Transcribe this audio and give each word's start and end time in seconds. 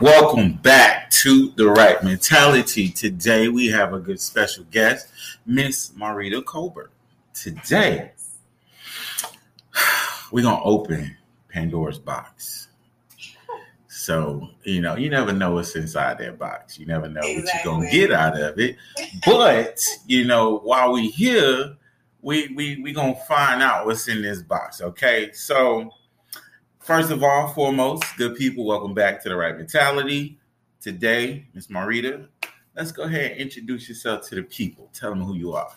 Welcome 0.00 0.52
back 0.52 1.10
to 1.10 1.50
the 1.56 1.68
Wright 1.68 2.00
Mentality. 2.04 2.88
Today 2.88 3.48
we 3.48 3.66
have 3.66 3.92
a 3.92 3.98
good 3.98 4.20
special 4.20 4.62
guest, 4.70 5.08
Miss 5.44 5.92
Maritta 5.96 6.40
Colbert. 6.42 6.92
Today 7.34 8.12
we're 10.30 10.44
gonna 10.44 10.62
open 10.62 11.16
Pandora's 11.48 11.98
box. 11.98 12.68
So 13.88 14.48
you 14.62 14.80
know, 14.80 14.94
you 14.96 15.10
never 15.10 15.32
know 15.32 15.54
what's 15.54 15.74
inside 15.74 16.18
that 16.18 16.38
box. 16.38 16.78
You 16.78 16.86
never 16.86 17.08
know 17.08 17.20
exactly. 17.20 17.42
what 17.42 17.64
you're 17.64 17.74
gonna 17.74 17.90
get 17.90 18.12
out 18.12 18.40
of 18.40 18.60
it. 18.60 18.76
But 19.26 19.84
you 20.06 20.26
know, 20.26 20.58
while 20.58 20.92
we 20.92 21.08
here, 21.08 21.76
we 22.22 22.54
we 22.54 22.80
we 22.82 22.92
gonna 22.92 23.16
find 23.26 23.62
out 23.62 23.84
what's 23.84 24.06
in 24.06 24.22
this 24.22 24.42
box. 24.42 24.80
Okay, 24.80 25.32
so 25.32 25.90
First 26.88 27.10
of 27.10 27.22
all, 27.22 27.48
foremost, 27.48 28.02
good 28.16 28.34
people, 28.34 28.64
welcome 28.64 28.94
back 28.94 29.22
to 29.22 29.28
the 29.28 29.36
Wright 29.36 29.54
Mentality. 29.54 30.38
Today, 30.80 31.44
Miss 31.52 31.68
Maritta, 31.68 32.30
let's 32.74 32.92
go 32.92 33.02
ahead 33.02 33.32
and 33.32 33.40
introduce 33.42 33.90
yourself 33.90 34.26
to 34.30 34.36
the 34.36 34.42
people. 34.42 34.88
Tell 34.94 35.10
them 35.10 35.22
who 35.22 35.34
you 35.34 35.52
are. 35.52 35.70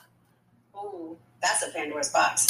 Oh, 0.74 1.18
that's 1.42 1.68
a 1.68 1.72
Pandora's 1.72 2.08
box. 2.08 2.48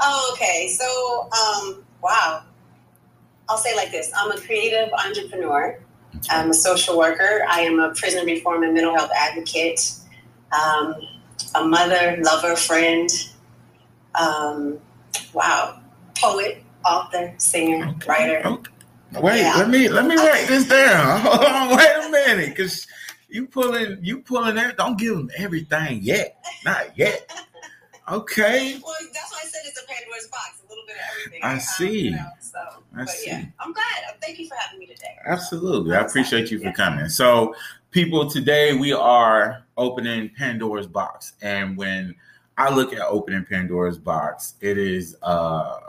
oh, 0.00 0.30
okay. 0.32 0.68
So, 0.68 1.24
um, 1.24 1.84
wow. 2.02 2.44
I'll 3.50 3.58
say 3.58 3.76
like 3.76 3.90
this 3.90 4.10
I'm 4.16 4.32
a 4.32 4.40
creative 4.40 4.90
entrepreneur, 4.94 5.78
I'm 6.30 6.48
a 6.48 6.54
social 6.54 6.96
worker, 6.96 7.44
I 7.46 7.60
am 7.60 7.80
a 7.80 7.94
prison 7.94 8.24
reform 8.24 8.62
and 8.62 8.72
mental 8.72 8.94
health 8.94 9.10
advocate, 9.14 9.92
um, 10.52 10.94
a 11.54 11.66
mother, 11.66 12.16
lover, 12.22 12.56
friend. 12.56 13.10
Um, 14.14 14.80
wow, 15.32 15.80
poet, 16.16 16.62
author, 16.84 17.34
singer, 17.38 17.88
okay. 17.88 18.06
writer. 18.08 18.42
Okay. 18.46 18.70
Wait, 19.20 19.40
yeah. 19.40 19.56
let 19.56 19.68
me 19.68 19.88
let 19.88 20.06
me 20.06 20.14
write 20.16 20.46
this 20.46 20.68
down. 20.68 21.20
Hold 21.22 21.44
on, 21.44 21.76
wait 21.76 22.06
a 22.06 22.10
minute, 22.10 22.50
because 22.50 22.86
you 23.28 23.46
pulling 23.46 23.98
you 24.02 24.20
pulling 24.20 24.54
there. 24.54 24.72
Don't 24.72 24.98
give 24.98 25.16
them 25.16 25.30
everything 25.36 26.00
yet, 26.02 26.44
not 26.64 26.96
yet. 26.96 27.30
Okay. 28.10 28.80
Well, 28.84 28.94
that's 29.14 29.32
why 29.32 29.38
I 29.42 29.46
said 29.46 29.60
it's 29.66 29.80
a 29.80 29.86
Pandora's 29.86 30.28
box, 30.28 30.62
a 30.64 30.68
little 30.68 30.84
bit 30.86 30.96
of 30.96 31.02
everything. 31.18 31.40
I 31.44 31.54
um, 31.54 31.60
see. 31.60 32.00
You 32.00 32.10
know, 32.12 32.26
so, 32.40 32.58
I 32.96 33.04
see. 33.04 33.30
Yeah, 33.30 33.44
I'm 33.60 33.72
glad. 33.72 33.86
Thank 34.20 34.38
you 34.38 34.48
for 34.48 34.56
having 34.58 34.80
me 34.80 34.86
today. 34.86 35.16
Absolutely, 35.26 35.94
I 35.94 36.00
appreciate 36.00 36.50
you 36.50 36.58
for 36.60 36.72
coming. 36.72 37.08
So, 37.08 37.54
people, 37.90 38.28
today 38.28 38.74
we 38.74 38.92
are 38.92 39.64
opening 39.76 40.30
Pandora's 40.36 40.86
box, 40.86 41.34
and 41.42 41.76
when 41.76 42.14
I 42.60 42.68
look 42.68 42.92
at 42.92 43.00
opening 43.00 43.46
Pandora's 43.46 43.98
box. 43.98 44.54
It 44.60 44.76
is 44.76 45.16
uh 45.22 45.80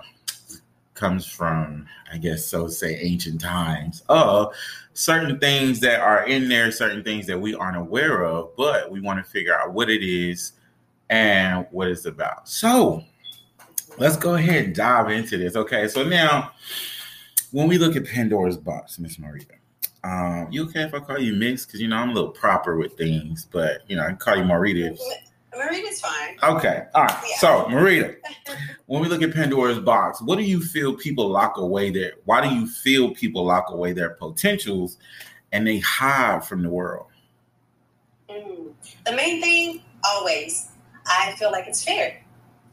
comes 0.94 1.26
from, 1.26 1.86
I 2.14 2.18
guess 2.18 2.46
so 2.46 2.68
say 2.68 2.96
ancient 2.96 3.42
times 3.42 4.04
of 4.08 4.54
certain 4.94 5.38
things 5.40 5.80
that 5.82 6.00
are 6.00 6.28
in 6.28 6.48
there, 6.48 6.72
certain 6.72 7.04
things 7.04 7.28
that 7.28 7.38
we 7.40 7.56
aren't 7.56 7.76
aware 7.76 8.24
of, 8.24 8.56
but 8.56 8.90
we 8.90 9.02
want 9.02 9.18
to 9.18 9.30
figure 9.30 9.58
out 9.58 9.74
what 9.74 9.90
it 9.90 10.02
is 10.02 10.54
and 11.10 11.66
what 11.72 11.90
it's 11.90 12.06
about. 12.06 12.48
So 12.48 13.04
let's 13.98 14.16
go 14.16 14.36
ahead 14.36 14.66
and 14.66 14.76
dive 14.76 15.10
into 15.10 15.38
this. 15.38 15.58
Okay, 15.58 15.90
so 15.90 16.04
now 16.04 16.52
when 17.52 17.68
we 17.68 17.80
look 17.80 17.98
at 17.98 18.06
Pandora's 18.06 18.58
box, 18.58 18.98
Miss 18.98 19.20
Maritta, 19.20 19.56
um, 20.06 20.48
you 20.52 20.64
okay 20.66 20.84
if 20.84 20.94
I 20.94 21.00
call 21.00 21.20
you 21.20 21.34
Miss? 21.34 21.66
Because 21.66 21.82
you 21.82 21.90
know 21.90 21.98
I'm 21.98 22.12
a 22.12 22.14
little 22.14 22.32
proper 22.32 22.78
with 22.78 22.96
things, 22.98 23.48
but 23.52 23.82
you 23.88 23.98
know 23.98 24.04
I 24.04 24.08
can 24.08 24.18
call 24.18 24.38
you 24.38 24.46
Maritta. 24.46 24.96
Maritta's 25.58 26.00
fine. 26.00 26.38
Okay. 26.44 26.84
All 26.96 27.04
right. 27.04 27.24
Yeah. 27.30 27.38
So, 27.38 27.68
Maritta, 27.70 28.16
when 28.86 29.02
we 29.02 29.08
look 29.08 29.22
at 29.22 29.34
Pandora's 29.34 29.80
box, 29.80 30.22
what 30.22 30.38
do 30.38 30.44
you 30.44 30.62
feel 30.62 30.94
people 30.94 31.28
lock 31.28 31.58
away 31.58 31.90
there? 31.90 32.14
Why 32.26 32.42
do 32.42 32.54
you 32.54 32.68
feel 32.68 33.14
people 33.14 33.44
lock 33.46 33.70
away 33.70 33.92
their 33.92 34.12
potentials 34.12 34.98
and 35.52 35.68
they 35.68 35.80
hide 35.80 36.46
from 36.46 36.64
the 36.64 36.70
world? 36.70 37.08
Mm. 38.30 38.72
The 39.06 39.12
main 39.12 39.42
thing, 39.42 39.84
always, 40.06 40.70
I 41.06 41.36
feel 41.38 41.52
like 41.52 41.68
it's 41.68 41.84
fear. 41.84 42.22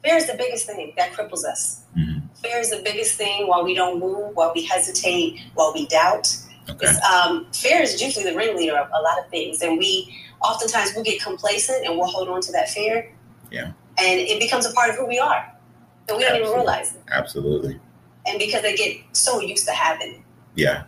Fear 0.04 0.16
is 0.16 0.26
the 0.28 0.34
biggest 0.34 0.66
thing 0.66 0.92
that 0.96 1.12
cripples 1.12 1.44
us. 1.44 1.82
Mm-hmm. 1.96 2.26
Fear 2.36 2.58
is 2.58 2.70
the 2.70 2.82
biggest 2.84 3.16
thing 3.16 3.48
while 3.48 3.64
we 3.64 3.74
don't 3.74 3.98
move, 3.98 4.36
while 4.36 4.52
we 4.54 4.64
hesitate, 4.64 5.40
while 5.54 5.72
we 5.74 5.86
doubt. 5.88 6.36
Okay. 6.70 6.86
Um, 6.86 7.46
fear 7.52 7.82
is 7.82 8.00
usually 8.00 8.24
the 8.24 8.36
ringleader 8.36 8.76
of 8.76 8.88
a 8.88 9.02
lot 9.02 9.18
of 9.18 9.28
things, 9.30 9.62
and 9.62 9.78
we 9.78 10.14
oftentimes 10.42 10.92
we'll 10.94 11.04
get 11.04 11.22
complacent 11.22 11.84
and 11.86 11.96
we'll 11.96 12.06
hold 12.06 12.28
on 12.28 12.40
to 12.42 12.52
that 12.52 12.68
fear. 12.68 13.12
Yeah. 13.50 13.72
And 13.98 14.20
it 14.20 14.38
becomes 14.40 14.66
a 14.66 14.72
part 14.72 14.90
of 14.90 14.96
who 14.96 15.06
we 15.06 15.18
are. 15.18 15.52
And 16.08 16.16
we 16.16 16.22
don't 16.22 16.32
Absolutely. 16.32 16.48
even 16.48 16.58
realize 16.58 16.94
it. 16.94 17.02
Absolutely. 17.10 17.80
And 18.26 18.38
because 18.38 18.62
they 18.62 18.76
get 18.76 18.96
so 19.12 19.40
used 19.40 19.66
to 19.66 19.72
having 19.72 20.14
it. 20.14 20.20
Yeah. 20.54 20.84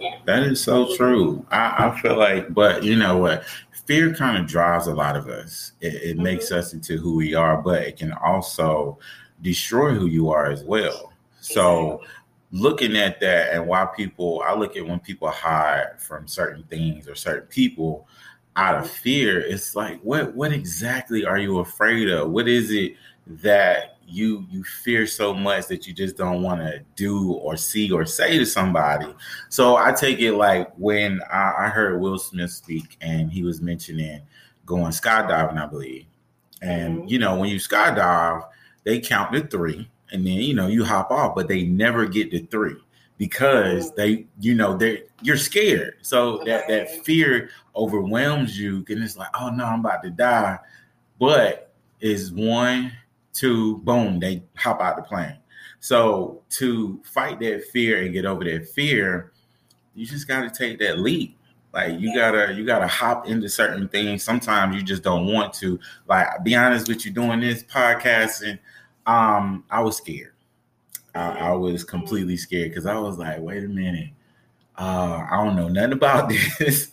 Yeah. 0.00 0.18
That 0.26 0.42
is 0.44 0.62
so 0.62 0.94
true. 0.96 1.44
I, 1.50 1.88
I 1.88 2.00
feel 2.00 2.16
like, 2.16 2.52
but 2.54 2.82
you 2.84 2.96
know 2.96 3.18
what? 3.18 3.44
Fear 3.86 4.14
kind 4.14 4.36
of 4.38 4.46
drives 4.46 4.86
a 4.86 4.94
lot 4.94 5.16
of 5.16 5.28
us. 5.28 5.72
It, 5.80 5.94
it 5.94 6.14
mm-hmm. 6.14 6.22
makes 6.22 6.52
us 6.52 6.72
into 6.72 6.98
who 6.98 7.16
we 7.16 7.34
are, 7.34 7.60
but 7.60 7.82
it 7.82 7.96
can 7.96 8.12
also 8.12 8.98
destroy 9.42 9.94
who 9.94 10.06
you 10.06 10.30
are 10.30 10.50
as 10.50 10.62
well. 10.62 11.12
So, 11.40 12.02
looking 12.50 12.96
at 12.96 13.20
that 13.20 13.52
and 13.52 13.66
why 13.66 13.86
people, 13.96 14.42
I 14.44 14.54
look 14.54 14.76
at 14.76 14.86
when 14.86 15.00
people 15.00 15.28
hide 15.28 15.98
from 15.98 16.26
certain 16.26 16.64
things 16.64 17.08
or 17.08 17.14
certain 17.14 17.48
people, 17.48 18.06
out 18.58 18.74
of 18.74 18.90
fear 18.90 19.40
it's 19.40 19.76
like 19.76 20.00
what 20.00 20.34
what 20.34 20.52
exactly 20.52 21.24
are 21.24 21.38
you 21.38 21.60
afraid 21.60 22.10
of? 22.10 22.30
What 22.30 22.48
is 22.48 22.72
it 22.72 22.96
that 23.28 23.98
you 24.04 24.44
you 24.50 24.64
fear 24.64 25.06
so 25.06 25.32
much 25.32 25.68
that 25.68 25.86
you 25.86 25.94
just 25.94 26.16
don't 26.16 26.42
want 26.42 26.60
to 26.60 26.80
do 26.96 27.32
or 27.34 27.56
see 27.56 27.90
or 27.92 28.04
say 28.04 28.36
to 28.36 28.44
somebody? 28.44 29.14
So 29.48 29.76
i 29.76 29.92
take 29.92 30.18
it 30.18 30.32
like 30.32 30.72
when 30.76 31.20
I, 31.32 31.54
I 31.58 31.68
heard 31.68 32.00
will 32.00 32.18
smith 32.18 32.50
speak 32.50 32.96
and 33.00 33.30
he 33.30 33.44
was 33.44 33.62
mentioning 33.62 34.22
going 34.66 34.92
skydiving 34.92 35.56
i 35.56 35.66
believe. 35.66 36.06
And 36.60 36.98
mm-hmm. 36.98 37.08
you 37.08 37.20
know 37.20 37.36
when 37.36 37.50
you 37.50 37.56
skydive 37.58 38.42
they 38.82 38.98
count 38.98 39.32
to 39.34 39.46
three 39.46 39.88
and 40.10 40.26
then 40.26 40.34
you 40.34 40.54
know 40.54 40.66
you 40.66 40.84
hop 40.84 41.12
off 41.12 41.36
but 41.36 41.46
they 41.46 41.62
never 41.62 42.06
get 42.06 42.32
to 42.32 42.44
three 42.46 42.76
because 43.18 43.92
they 43.94 44.26
you 44.40 44.54
know 44.54 44.76
they 44.76 45.02
you're 45.22 45.36
scared. 45.36 45.96
So 46.02 46.42
that 46.46 46.68
that 46.68 47.04
fear 47.04 47.50
overwhelms 47.76 48.58
you 48.58 48.84
and 48.88 49.02
it's 49.02 49.16
like 49.16 49.28
oh 49.38 49.50
no 49.50 49.64
i'm 49.64 49.80
about 49.80 50.02
to 50.04 50.10
die. 50.10 50.58
But 51.18 51.72
is 52.00 52.32
one 52.32 52.92
two 53.32 53.78
boom 53.78 54.20
they 54.20 54.42
hop 54.56 54.80
out 54.80 54.96
the 54.96 55.02
plane. 55.02 55.36
So 55.80 56.42
to 56.50 57.00
fight 57.04 57.40
that 57.40 57.64
fear 57.64 58.02
and 58.02 58.12
get 58.12 58.24
over 58.24 58.44
that 58.44 58.68
fear 58.68 59.32
you 59.94 60.06
just 60.06 60.28
got 60.28 60.42
to 60.42 60.50
take 60.50 60.78
that 60.78 61.00
leap. 61.00 61.36
Like 61.74 62.00
you 62.00 62.14
gotta 62.14 62.54
you 62.54 62.64
gotta 62.64 62.86
hop 62.86 63.26
into 63.26 63.48
certain 63.48 63.88
things. 63.88 64.22
Sometimes 64.22 64.74
you 64.74 64.82
just 64.82 65.02
don't 65.02 65.26
want 65.26 65.52
to. 65.54 65.78
Like 66.06 66.42
be 66.42 66.54
honest 66.54 66.88
with 66.88 67.04
you 67.04 67.10
doing 67.10 67.40
this 67.40 67.62
podcast 67.62 68.42
and 68.48 68.58
um 69.06 69.64
i 69.70 69.80
was 69.80 69.96
scared 69.96 70.34
I, 71.18 71.48
I 71.48 71.52
was 71.52 71.82
completely 71.82 72.36
scared 72.36 72.70
because 72.70 72.86
I 72.86 72.96
was 72.98 73.18
like, 73.18 73.40
wait 73.40 73.64
a 73.64 73.68
minute, 73.68 74.10
uh, 74.76 75.26
I 75.28 75.44
don't 75.44 75.56
know 75.56 75.68
nothing 75.68 75.92
about 75.92 76.28
this. 76.58 76.92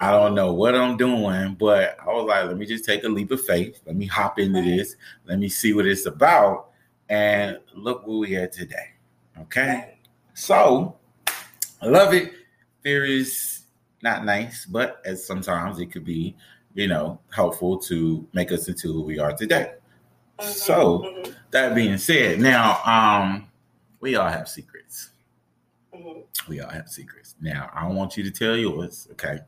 I 0.00 0.10
don't 0.10 0.34
know 0.34 0.52
what 0.52 0.74
I'm 0.74 0.96
doing, 0.96 1.54
but 1.54 1.96
I 2.00 2.06
was 2.06 2.26
like, 2.26 2.46
let 2.46 2.56
me 2.56 2.66
just 2.66 2.84
take 2.84 3.04
a 3.04 3.08
leap 3.08 3.30
of 3.30 3.44
faith. 3.44 3.80
Let 3.86 3.96
me 3.96 4.06
hop 4.06 4.38
into 4.38 4.62
this. 4.62 4.96
Let 5.26 5.38
me 5.38 5.48
see 5.48 5.72
what 5.72 5.86
it's 5.86 6.06
about. 6.06 6.70
And 7.08 7.58
look 7.74 8.06
where 8.06 8.16
we 8.16 8.36
are 8.36 8.48
today. 8.48 8.90
Okay. 9.40 9.98
So 10.34 10.96
I 11.80 11.86
love 11.86 12.14
it. 12.14 12.32
Fear 12.82 13.04
is 13.04 13.60
not 14.02 14.24
nice, 14.24 14.66
but 14.66 15.00
as 15.04 15.26
sometimes 15.26 15.78
it 15.80 15.86
could 15.86 16.04
be, 16.04 16.36
you 16.74 16.88
know, 16.88 17.18
helpful 17.30 17.78
to 17.78 18.26
make 18.32 18.52
us 18.52 18.68
into 18.68 18.92
who 18.92 19.02
we 19.02 19.18
are 19.18 19.32
today. 19.32 19.72
Mm-hmm, 20.38 20.50
so 20.50 20.98
mm-hmm. 20.98 21.32
that 21.50 21.74
being 21.74 21.96
said, 21.96 22.38
now 22.38 22.80
um 22.84 23.48
we 24.00 24.16
all 24.16 24.28
have 24.28 24.48
secrets. 24.48 25.10
Mm-hmm. 25.94 26.50
We 26.50 26.60
all 26.60 26.70
have 26.70 26.88
secrets. 26.88 27.34
Now, 27.40 27.70
I 27.74 27.82
don't 27.82 27.96
want 27.96 28.16
you 28.16 28.24
to 28.24 28.30
tell 28.30 28.56
yours, 28.56 29.08
okay? 29.12 29.40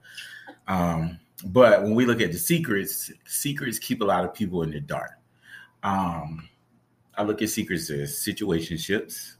Um, 0.66 1.18
but 1.46 1.82
when 1.82 1.94
we 1.94 2.06
look 2.06 2.20
at 2.20 2.32
the 2.32 2.38
secrets, 2.38 3.10
secrets 3.26 3.78
keep 3.78 4.00
a 4.00 4.04
lot 4.04 4.24
of 4.24 4.34
people 4.34 4.62
in 4.62 4.70
the 4.70 4.80
dark. 4.80 5.12
Um, 5.82 6.48
I 7.16 7.22
look 7.22 7.42
at 7.42 7.50
secrets 7.50 7.90
as 7.90 8.14
situationships. 8.14 9.34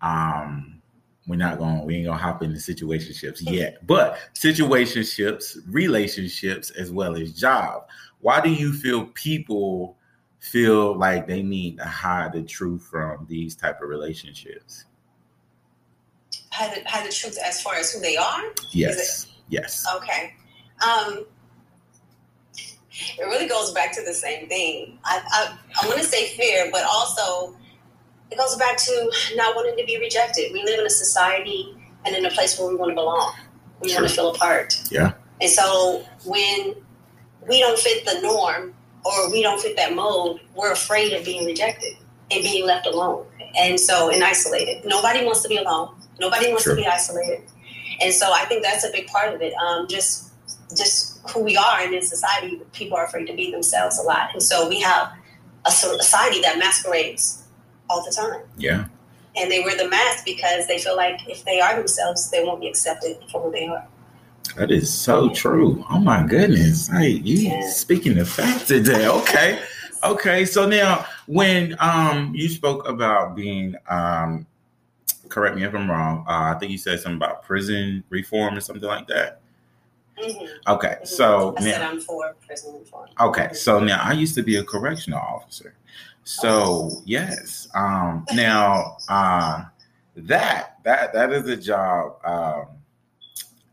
Um, 0.00 0.82
we're 1.26 1.36
not 1.36 1.58
going, 1.58 1.84
we 1.84 1.96
ain't 1.96 2.06
gonna 2.06 2.18
hop 2.18 2.42
into 2.42 2.58
situationships 2.58 3.40
yet, 3.50 3.84
but 3.86 4.18
situationships, 4.34 5.58
relationships, 5.68 6.70
as 6.70 6.92
well 6.92 7.16
as 7.16 7.32
job. 7.32 7.88
Why 8.20 8.40
do 8.40 8.50
you 8.50 8.72
feel 8.72 9.06
people 9.06 9.96
feel 10.50 10.96
like 10.96 11.26
they 11.26 11.42
need 11.42 11.78
to 11.78 11.84
hide 11.84 12.32
the 12.32 12.42
truth 12.42 12.82
from 12.90 13.26
these 13.28 13.54
type 13.54 13.82
of 13.82 13.88
relationships? 13.88 14.84
Hide 16.52 16.74
the, 16.74 16.88
hide 16.88 17.06
the 17.06 17.12
truth 17.12 17.36
as 17.44 17.60
far 17.60 17.74
as 17.74 17.92
who 17.92 18.00
they 18.00 18.16
are? 18.16 18.42
Yes. 18.72 19.32
Yes. 19.48 19.86
Okay. 19.96 20.34
Um, 20.86 21.26
it 23.18 23.24
really 23.24 23.48
goes 23.48 23.72
back 23.72 23.92
to 23.96 24.02
the 24.04 24.14
same 24.14 24.48
thing. 24.48 24.98
I, 25.04 25.20
I, 25.26 25.58
I 25.82 25.86
want 25.88 25.98
to 25.98 26.06
say 26.06 26.28
fear, 26.36 26.70
but 26.72 26.84
also 26.84 27.56
it 28.30 28.38
goes 28.38 28.56
back 28.56 28.76
to 28.76 29.12
not 29.34 29.54
wanting 29.56 29.76
to 29.76 29.84
be 29.84 29.98
rejected. 29.98 30.52
We 30.52 30.62
live 30.64 30.80
in 30.80 30.86
a 30.86 30.90
society 30.90 31.76
and 32.04 32.14
in 32.14 32.24
a 32.24 32.30
place 32.30 32.58
where 32.58 32.68
we 32.68 32.76
want 32.76 32.90
to 32.90 32.94
belong. 32.94 33.34
We 33.80 33.92
want 33.94 34.08
to 34.08 34.14
feel 34.14 34.30
apart. 34.30 34.80
Yeah. 34.90 35.12
And 35.40 35.50
so 35.50 36.04
when 36.24 36.74
we 37.46 37.60
don't 37.60 37.78
fit 37.78 38.04
the 38.06 38.20
norm 38.22 38.74
or 39.06 39.30
we 39.30 39.42
don't 39.42 39.60
fit 39.60 39.76
that 39.76 39.94
mold, 39.94 40.40
we're 40.54 40.72
afraid 40.72 41.12
of 41.12 41.24
being 41.24 41.46
rejected 41.46 41.96
and 42.30 42.42
being 42.42 42.66
left 42.66 42.86
alone. 42.86 43.26
And 43.58 43.78
so 43.78 44.10
and 44.10 44.22
isolated. 44.22 44.84
Nobody 44.84 45.24
wants 45.24 45.42
to 45.42 45.48
be 45.48 45.56
alone. 45.56 45.94
Nobody 46.20 46.48
wants 46.48 46.64
sure. 46.64 46.74
to 46.74 46.80
be 46.80 46.86
isolated. 46.86 47.42
And 48.00 48.12
so 48.12 48.32
I 48.32 48.44
think 48.44 48.62
that's 48.62 48.84
a 48.84 48.90
big 48.90 49.06
part 49.06 49.32
of 49.34 49.40
it. 49.40 49.54
Um, 49.54 49.86
just 49.88 50.32
just 50.76 51.20
who 51.30 51.42
we 51.42 51.56
are 51.56 51.84
in 51.84 51.92
this 51.92 52.08
society, 52.10 52.60
people 52.72 52.96
are 52.96 53.06
afraid 53.06 53.26
to 53.26 53.34
be 53.34 53.50
themselves 53.50 53.98
a 53.98 54.02
lot. 54.02 54.30
And 54.32 54.42
so 54.42 54.68
we 54.68 54.80
have 54.80 55.12
a 55.64 55.70
society 55.70 56.40
that 56.42 56.58
masquerades 56.58 57.44
all 57.88 58.04
the 58.04 58.10
time. 58.10 58.42
Yeah. 58.56 58.86
And 59.36 59.50
they 59.50 59.60
wear 59.60 59.76
the 59.76 59.88
mask 59.88 60.24
because 60.24 60.66
they 60.66 60.78
feel 60.78 60.96
like 60.96 61.20
if 61.28 61.44
they 61.44 61.60
are 61.60 61.76
themselves, 61.76 62.30
they 62.30 62.42
won't 62.42 62.60
be 62.60 62.68
accepted 62.68 63.18
for 63.30 63.42
who 63.42 63.52
they 63.52 63.66
are. 63.66 63.86
That 64.54 64.70
is 64.70 64.92
so 64.92 65.28
true. 65.30 65.84
Oh 65.90 65.98
my 65.98 66.26
goodness. 66.26 66.88
Hey, 66.88 67.10
you 67.10 67.50
yeah. 67.50 67.68
speaking 67.68 68.14
the 68.14 68.24
fact 68.24 68.66
today. 68.66 69.06
Okay. 69.06 69.60
okay. 70.02 70.44
So 70.44 70.66
now 70.66 71.06
when 71.26 71.76
um 71.80 72.34
you 72.34 72.48
spoke 72.48 72.88
about 72.88 73.34
being 73.34 73.76
um 73.88 74.46
correct 75.28 75.56
me 75.56 75.64
if 75.64 75.74
I'm 75.74 75.90
wrong, 75.90 76.24
uh, 76.28 76.54
I 76.54 76.58
think 76.58 76.72
you 76.72 76.78
said 76.78 77.00
something 77.00 77.16
about 77.16 77.42
prison 77.42 78.04
reform 78.08 78.56
or 78.56 78.60
something 78.60 78.88
like 78.88 79.06
that. 79.08 79.40
Mm-hmm. 80.18 80.72
Okay, 80.72 80.88
mm-hmm. 80.88 81.04
so 81.04 81.54
I 81.58 81.64
now, 81.64 81.70
said 81.72 81.82
I'm 81.82 82.00
for 82.00 82.34
prison 82.46 82.74
reform. 82.78 83.08
Okay, 83.20 83.52
so 83.52 83.80
now 83.80 84.00
I 84.02 84.12
used 84.12 84.34
to 84.36 84.42
be 84.42 84.56
a 84.56 84.64
correctional 84.64 85.20
officer. 85.20 85.74
So 86.24 86.48
oh. 86.50 87.02
yes, 87.04 87.68
um, 87.74 88.24
now 88.32 88.96
uh, 89.08 89.64
that 90.16 90.78
that 90.84 91.12
that 91.12 91.32
is 91.32 91.48
a 91.48 91.56
job. 91.56 92.16
Um, 92.24 92.66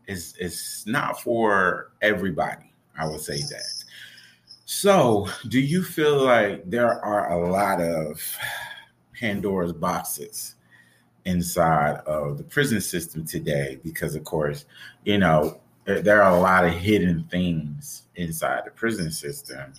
is 0.06 0.36
is 0.38 0.84
not 0.86 1.20
for 1.20 1.92
everybody. 2.02 2.72
I 2.98 3.06
would 3.06 3.20
say 3.20 3.38
that. 3.38 3.84
So, 4.66 5.28
do 5.48 5.60
you 5.60 5.82
feel 5.82 6.22
like 6.24 6.68
there 6.68 7.04
are 7.04 7.32
a 7.32 7.50
lot 7.50 7.80
of 7.80 8.20
Pandora's 9.18 9.72
boxes 9.72 10.54
inside 11.24 11.96
of 12.06 12.38
the 12.38 12.44
prison 12.44 12.80
system 12.80 13.26
today? 13.26 13.78
Because, 13.84 14.14
of 14.14 14.24
course, 14.24 14.64
you 15.04 15.18
know, 15.18 15.60
there 15.84 16.22
are 16.22 16.34
a 16.34 16.40
lot 16.40 16.64
of 16.64 16.72
hidden 16.72 17.24
things 17.24 18.04
inside 18.16 18.62
the 18.64 18.70
prison 18.70 19.10
system 19.10 19.72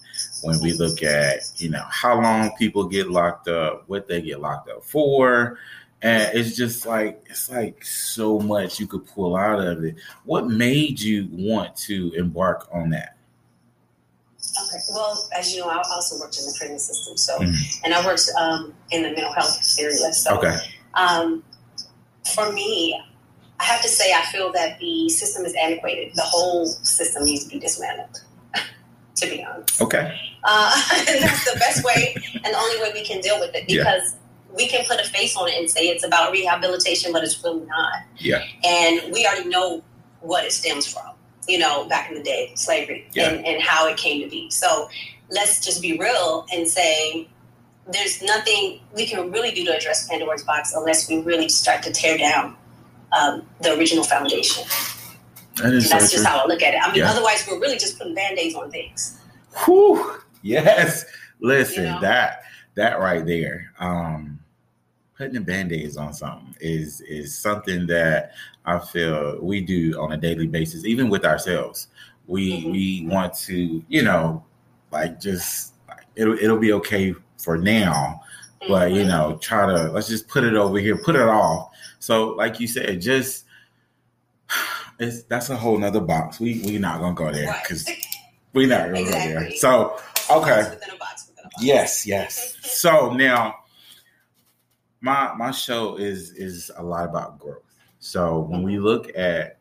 when 0.44 0.62
we 0.62 0.74
look 0.74 1.01
at, 1.01 1.39
you 1.57 1.69
know, 1.69 1.83
how 1.89 2.21
long 2.21 2.51
people 2.60 2.88
get 2.88 3.10
locked 3.10 3.48
up, 3.48 3.83
what 3.88 4.07
they 4.07 4.21
get 4.21 4.39
locked 4.39 4.69
up 4.69 4.83
for, 4.83 5.57
and 6.01 6.38
it's 6.38 6.56
just 6.56 6.86
like 6.86 7.24
it's 7.30 7.50
like 7.50 7.83
so 7.83 8.39
much 8.39 8.80
you 8.80 8.88
could 8.88 9.06
pull 9.07 9.36
out 9.36 9.59
of 9.59 9.83
it. 9.83 9.95
What 10.24 10.47
made 10.47 11.00
you 11.00 11.27
want 11.31 11.75
to 11.77 12.12
embark 12.15 12.68
on 12.71 12.89
that? 12.92 13.18
Okay. 14.68 14.77
Well, 14.94 15.27
as 15.36 15.53
you 15.53 15.62
know, 15.62 15.69
I 15.69 15.77
also 15.77 16.19
worked 16.19 16.38
in 16.38 16.45
the 16.45 16.56
prison 16.57 16.80
system, 16.80 17.18
so 17.18 17.39
mm-hmm. 17.39 17.86
and 17.86 17.94
I 17.94 18.06
worked 18.06 18.30
um, 18.39 18.74
in 18.92 19.03
the 19.03 19.09
mental 19.09 19.33
health 19.33 19.75
area. 19.80 20.13
So, 20.13 20.38
okay. 20.38 20.57
Um, 20.94 21.44
for 22.33 22.51
me, 22.51 23.01
I 23.59 23.63
have 23.63 23.81
to 23.81 23.89
say, 23.89 24.13
I 24.13 24.21
feel 24.31 24.51
that 24.53 24.80
the 24.80 25.09
system 25.09 25.45
is 25.45 25.56
antiquated. 25.56 26.13
The 26.15 26.21
whole 26.21 26.68
system 26.68 27.25
needs 27.25 27.45
to 27.45 27.50
be 27.50 27.59
dismantled. 27.59 28.21
to 29.15 29.27
be 29.27 29.44
honest. 29.44 29.81
Okay. 29.81 30.18
Uh, 30.44 30.81
and 31.09 31.24
that's 31.24 31.51
the 31.51 31.57
best 31.59 31.83
way 31.83 32.15
and 32.36 32.53
the 32.53 32.57
only 32.57 32.81
way 32.81 32.92
we 32.94 33.03
can 33.03 33.21
deal 33.21 33.39
with 33.39 33.56
it 33.56 33.68
because. 33.68 34.13
Yeah 34.13 34.19
we 34.56 34.68
can 34.68 34.86
put 34.86 35.00
a 35.00 35.04
face 35.04 35.36
on 35.36 35.48
it 35.48 35.60
and 35.60 35.69
say 35.69 35.88
it's 35.88 36.04
about 36.04 36.31
rehabilitation, 36.31 37.12
but 37.12 37.24
it's 37.24 37.44
really 37.44 37.66
not. 37.66 37.94
Yeah. 38.18 38.44
And 38.63 39.12
we 39.12 39.25
already 39.25 39.50
know 39.50 39.84
what 40.22 40.46
it 40.46 40.52
stems 40.52 40.88
from, 40.92 41.12
you 41.48 41.60
know, 41.60 41.88
back 41.88 42.10
in 42.10 42.16
the 42.18 42.24
day, 42.24 42.52
slavery 42.56 43.07
yeah. 43.13 43.30
and, 43.30 43.46
and 43.46 43.62
how 43.62 43.88
it 43.88 43.98
came 43.98 44.24
to 44.24 44.30
be. 44.30 44.50
So 44.50 44.90
let's 45.30 45.63
just 45.63 45.81
be 45.81 45.98
real 45.98 46.46
and 46.54 46.68
say 46.68 47.28
there's 47.92 48.22
nothing 48.22 48.80
we 48.96 49.06
can 49.06 49.31
really 49.31 49.52
do 49.52 49.66
to 49.66 49.75
address 49.75 50.07
Pandora's 50.07 50.44
box 50.44 50.74
unless 50.74 51.10
we 51.10 51.22
really 51.22 51.50
start 51.50 51.84
to 51.84 51.92
tear 51.92 52.18
down 52.18 52.56
um, 53.18 53.48
the 53.62 53.78
original 53.78 54.04
foundation. 54.04 54.63
That 55.57 55.74
is 55.74 55.90
that's 55.90 56.06
so 56.06 56.12
just 56.12 56.24
true. 56.24 56.25
how 56.25 56.44
I 56.44 56.48
look 56.48 56.62
at 56.62 56.74
it. 56.74 56.80
I 56.81 56.88
mean, 56.88 57.00
yeah. 57.00 57.12
otherwise 57.12 57.48
we're 57.48 57.60
really 57.60 57.78
just 57.78 57.98
putting 57.98 58.16
band-aids 58.16 58.56
on 58.56 58.72
things. 58.72 59.19
Whew. 59.66 60.19
Yes. 60.42 61.06
Listen, 61.42 61.86
you 61.86 61.90
know? 61.92 62.02
that 62.02 62.44
that 62.75 63.00
right 63.00 63.25
there. 63.25 63.72
Um, 63.80 64.40
putting 65.18 65.34
the 65.34 65.42
band-aids 65.42 65.98
on 65.98 66.14
something 66.14 66.56
is 66.60 67.02
is 67.02 67.38
something 67.38 67.88
that 67.88 68.34
I 68.66 68.80
feel 68.80 69.40
we 69.42 69.62
do 69.62 70.00
on 70.00 70.12
a 70.12 70.18
daily 70.18 70.48
basis, 70.48 70.86
even 70.86 71.10
with 71.10 71.26
ourselves. 71.26 71.88
We 72.28 72.54
mm-hmm. 72.54 72.72
we 72.72 73.08
want 73.08 73.34
to, 73.46 73.84
you 73.88 74.04
know, 74.04 74.44
like 74.92 75.20
just 75.20 75.74
it'll 76.16 76.38
it'll 76.38 76.60
be 76.60 76.74
okay 76.74 77.16
for 77.38 77.58
now, 77.58 78.22
but 78.68 78.92
you 78.92 79.02
mm-hmm. 79.02 79.10
know, 79.10 79.38
try 79.42 79.66
to 79.66 79.92
let's 79.92 80.08
just 80.08 80.28
put 80.28 80.44
it 80.44 80.56
over 80.56 80.80
here, 80.80 80.98
put 80.98 81.16
it 81.16 81.22
off. 81.22 81.70
So, 82.00 82.30
like 82.30 82.60
you 82.60 82.68
said, 82.68 83.02
just 83.02 83.46
it's 85.00 85.24
that's 85.24 85.50
a 85.50 85.56
whole 85.56 85.78
nother 85.78 86.02
box. 86.02 86.40
We 86.40 86.62
we're 86.66 86.80
not 86.80 87.00
gonna 87.00 87.16
go 87.16 87.32
there 87.32 87.56
because 87.62 87.90
we're 88.54 88.68
not 88.68 88.88
gonna 88.88 89.02
exactly. 89.02 89.34
go 89.34 89.40
there. 89.40 89.52
So 89.58 90.00
okay. 90.30 90.78
Yes, 91.62 92.06
yes. 92.06 92.58
so 92.62 93.14
now 93.14 93.56
my 95.06 95.31
my 95.36 95.52
show 95.52 95.96
is 95.98 96.31
is 96.31 96.72
a 96.78 96.84
lot 96.84 97.06
about 97.07 97.40
growth. 97.40 97.62
So 98.00 98.40
when 98.40 98.63
we 98.63 98.80
look 98.80 99.16
at 99.16 99.57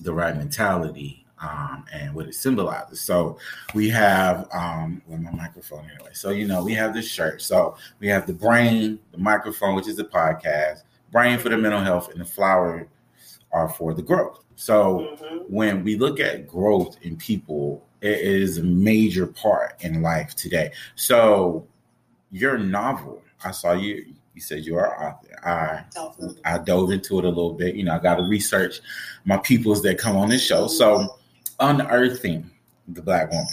the 0.00 0.12
Wright 0.12 0.36
Mentality 0.36 1.24
um, 1.40 1.86
and 1.92 2.14
what 2.14 2.26
it 2.26 2.34
symbolizes, 2.34 3.00
so 3.00 3.38
we 3.74 3.88
have 3.88 4.46
um, 4.52 5.00
well, 5.06 5.18
my 5.18 5.30
microphone 5.30 5.88
anyway. 5.94 6.10
So 6.12 6.30
you 6.30 6.46
know 6.46 6.62
we 6.62 6.74
have 6.74 6.92
this 6.92 7.08
shirt. 7.08 7.40
So 7.40 7.76
we 8.00 8.08
have 8.08 8.26
the 8.26 8.34
brain, 8.34 8.98
the 9.12 9.18
microphone, 9.18 9.74
which 9.74 9.88
is 9.88 9.96
the 9.96 10.04
podcast, 10.04 10.82
brain 11.10 11.38
for 11.38 11.48
the 11.48 11.56
mental 11.56 11.80
health, 11.80 12.10
and 12.10 12.20
the 12.20 12.26
flower 12.26 12.86
are 13.50 13.70
for 13.70 13.94
the 13.94 14.02
growth. 14.02 14.44
So 14.56 15.16
mm-hmm. 15.22 15.36
when 15.48 15.82
we 15.84 15.96
look 15.96 16.20
at 16.20 16.46
growth 16.46 16.98
in 17.00 17.16
people, 17.16 17.82
it 18.02 18.18
is 18.18 18.58
a 18.58 18.62
major 18.62 19.26
part 19.26 19.82
in 19.82 20.02
life 20.02 20.36
today. 20.36 20.72
So 20.96 21.66
your 22.30 22.58
novel, 22.58 23.22
I 23.42 23.50
saw 23.50 23.72
you 23.72 24.14
you 24.34 24.40
said 24.40 24.64
you 24.64 24.76
are 24.76 25.02
author. 25.02 25.38
I 25.44 25.84
I 26.44 26.58
dove 26.58 26.90
into 26.90 27.18
it 27.18 27.24
a 27.24 27.28
little 27.28 27.54
bit. 27.54 27.76
You 27.76 27.84
know, 27.84 27.94
I 27.94 27.98
got 27.98 28.16
to 28.16 28.24
research 28.24 28.80
my 29.24 29.36
peoples 29.38 29.82
that 29.82 29.98
come 29.98 30.16
on 30.16 30.28
this 30.28 30.44
show. 30.44 30.64
Mm-hmm. 30.64 30.76
So, 30.76 31.18
unearthing 31.60 32.50
the 32.88 33.02
black 33.02 33.30
woman. 33.30 33.46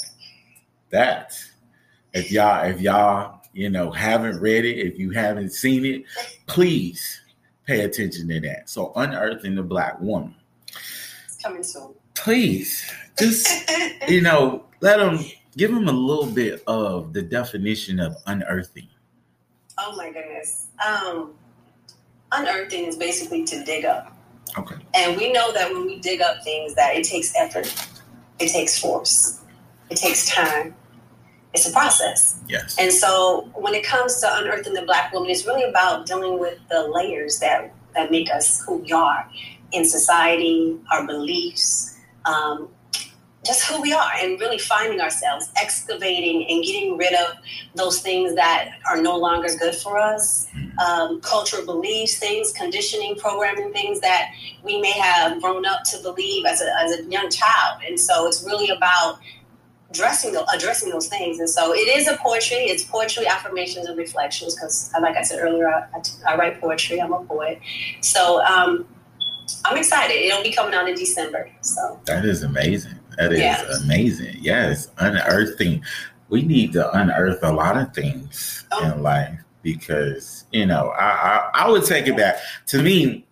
That 0.90 1.34
if 2.14 2.32
y'all 2.32 2.68
if 2.68 2.82
y'all 2.82 3.42
you 3.54 3.70
know 3.70 3.92
haven't 3.92 4.40
read 4.40 4.66
it, 4.66 4.80
if 4.80 4.98
you 4.98 5.12
haven't 5.12 5.52
seen 5.52 5.86
it, 5.86 6.04
please 6.48 7.22
pay 7.66 7.82
attention 7.82 8.28
to 8.30 8.40
that. 8.42 8.70
So, 8.70 8.92
unearthing 8.96 9.56
the 9.56 9.64
black 9.64 10.00
woman. 10.02 10.36
It's 11.26 11.38
coming 11.44 11.64
soon. 11.64 11.94
Please, 12.16 12.92
just 13.20 13.70
you 14.10 14.22
know, 14.22 14.66
let 14.82 14.98
them 14.98 15.20
give 15.58 15.72
them 15.72 15.88
a 15.88 15.94
little 15.94 16.26
bit 16.26 16.64
of 16.66 17.14
the 17.14 17.22
definition 17.22 18.00
of 18.00 18.16
unearthing. 18.26 18.88
Oh 19.92 19.98
my 19.98 20.12
goodness. 20.12 20.68
Um, 20.86 21.34
unearthing 22.32 22.86
is 22.86 22.96
basically 22.96 23.44
to 23.46 23.64
dig 23.64 23.84
up. 23.84 24.16
Okay. 24.58 24.76
And 24.94 25.18
we 25.18 25.32
know 25.34 25.52
that 25.52 25.72
when 25.72 25.86
we 25.86 26.00
dig 26.00 26.22
up 26.22 26.44
things, 26.44 26.76
that 26.76 26.96
it 26.96 27.04
takes 27.04 27.34
effort, 27.36 27.68
it 28.40 28.50
takes 28.50 28.80
force, 28.80 29.42
it 29.90 29.98
takes 29.98 30.30
time. 30.30 30.76
It's 31.54 31.68
a 31.68 31.74
process. 31.74 32.40
Yes. 32.48 32.78
And 32.80 32.92
so 32.94 33.50
when 33.56 33.74
it 33.74 33.84
comes 33.84 34.22
to 34.22 34.38
unearthing 34.38 34.74
the 34.74 34.84
black 34.84 35.12
woman, 35.14 35.30
it's 35.30 35.46
really 35.46 35.70
about 35.70 36.06
dealing 36.06 36.40
with 36.40 36.58
the 36.70 36.88
layers 36.88 37.40
that 37.40 37.74
that 37.94 38.10
make 38.10 38.32
us 38.32 38.64
who 38.66 38.78
we 38.78 38.94
are 38.94 39.30
in 39.74 39.84
society, 39.84 40.80
our 40.94 41.06
beliefs, 41.06 41.98
um, 42.24 42.70
just 43.44 43.64
who 43.66 43.82
we 43.82 43.92
are 43.92 44.12
and 44.20 44.40
really 44.40 44.60
finding 44.60 45.02
ourselves, 45.02 45.50
excavating 45.56 46.46
and 46.48 46.64
getting 46.64 46.98
rid 46.98 47.14
of 47.14 47.36
those 47.76 48.00
things 48.00 48.36
that 48.36 48.70
are 48.88 49.02
no 49.02 49.18
longer 49.18 49.50
good 49.60 49.74
for 49.74 49.98
us, 49.98 50.48
um, 50.86 51.20
cultural 51.22 51.66
beliefs, 51.66 52.20
things, 52.20 52.52
conditioning, 52.52 53.16
programming, 53.16 53.72
things 53.74 54.00
that 54.02 54.32
we 54.64 54.80
may 54.80 54.92
have 54.92 55.42
grown 55.42 55.66
up 55.66 55.84
to 55.86 55.98
believe 56.04 56.46
as 56.46 56.62
a, 56.62 56.72
as 56.80 57.00
a 57.00 57.04
young 57.06 57.30
child. 57.32 57.82
And 57.88 58.00
so 58.00 58.28
it's 58.28 58.44
really 58.44 58.70
about 58.70 59.20
addressing, 59.90 60.36
addressing 60.54 60.92
those 60.92 61.08
things. 61.08 61.40
And 61.40 61.50
so 61.50 61.74
it 61.74 61.98
is 61.98 62.08
a 62.08 62.18
poetry. 62.18 62.58
It's 62.58 62.84
poetry, 62.84 63.26
affirmations, 63.26 63.88
and 63.88 63.98
reflections 63.98 64.56
because, 64.56 64.92
like 65.02 65.18
I 65.18 65.24
said 65.24 65.40
earlier, 65.42 65.90
I 66.28 66.36
write 66.38 66.62
poetry. 66.62 67.02
I'm 67.02 67.12
a 67.12 67.24
poet. 67.26 67.60
So 68.02 68.44
um, 68.46 68.88
I'm 69.66 69.78
excited. 69.78 70.14
It'll 70.14 70.44
be 70.44 70.52
coming 70.52 70.76
out 70.76 70.88
in 70.88 70.96
December. 70.96 71.50
So 71.62 72.00
that 72.06 72.24
is 72.24 72.44
amazing. 72.44 73.01
That 73.22 73.34
is 73.34 73.40
yeah. 73.40 73.66
amazing. 73.84 74.38
Yes, 74.40 74.90
unearthing. 74.98 75.84
We 76.30 76.42
need 76.42 76.74
to 76.74 76.92
unearth 76.98 77.44
a 77.44 77.52
lot 77.52 77.78
of 77.78 77.94
things 77.94 78.66
oh. 78.72 78.92
in 78.92 79.04
life. 79.04 79.38
because 79.64 80.46
you 80.52 80.66
know 80.66 80.90
I, 80.90 81.06
I 81.06 81.50
I 81.54 81.70
would 81.70 81.86
take 81.86 82.08
it 82.08 82.18
back. 82.18 82.38
To 82.68 82.82
me, 82.82 83.26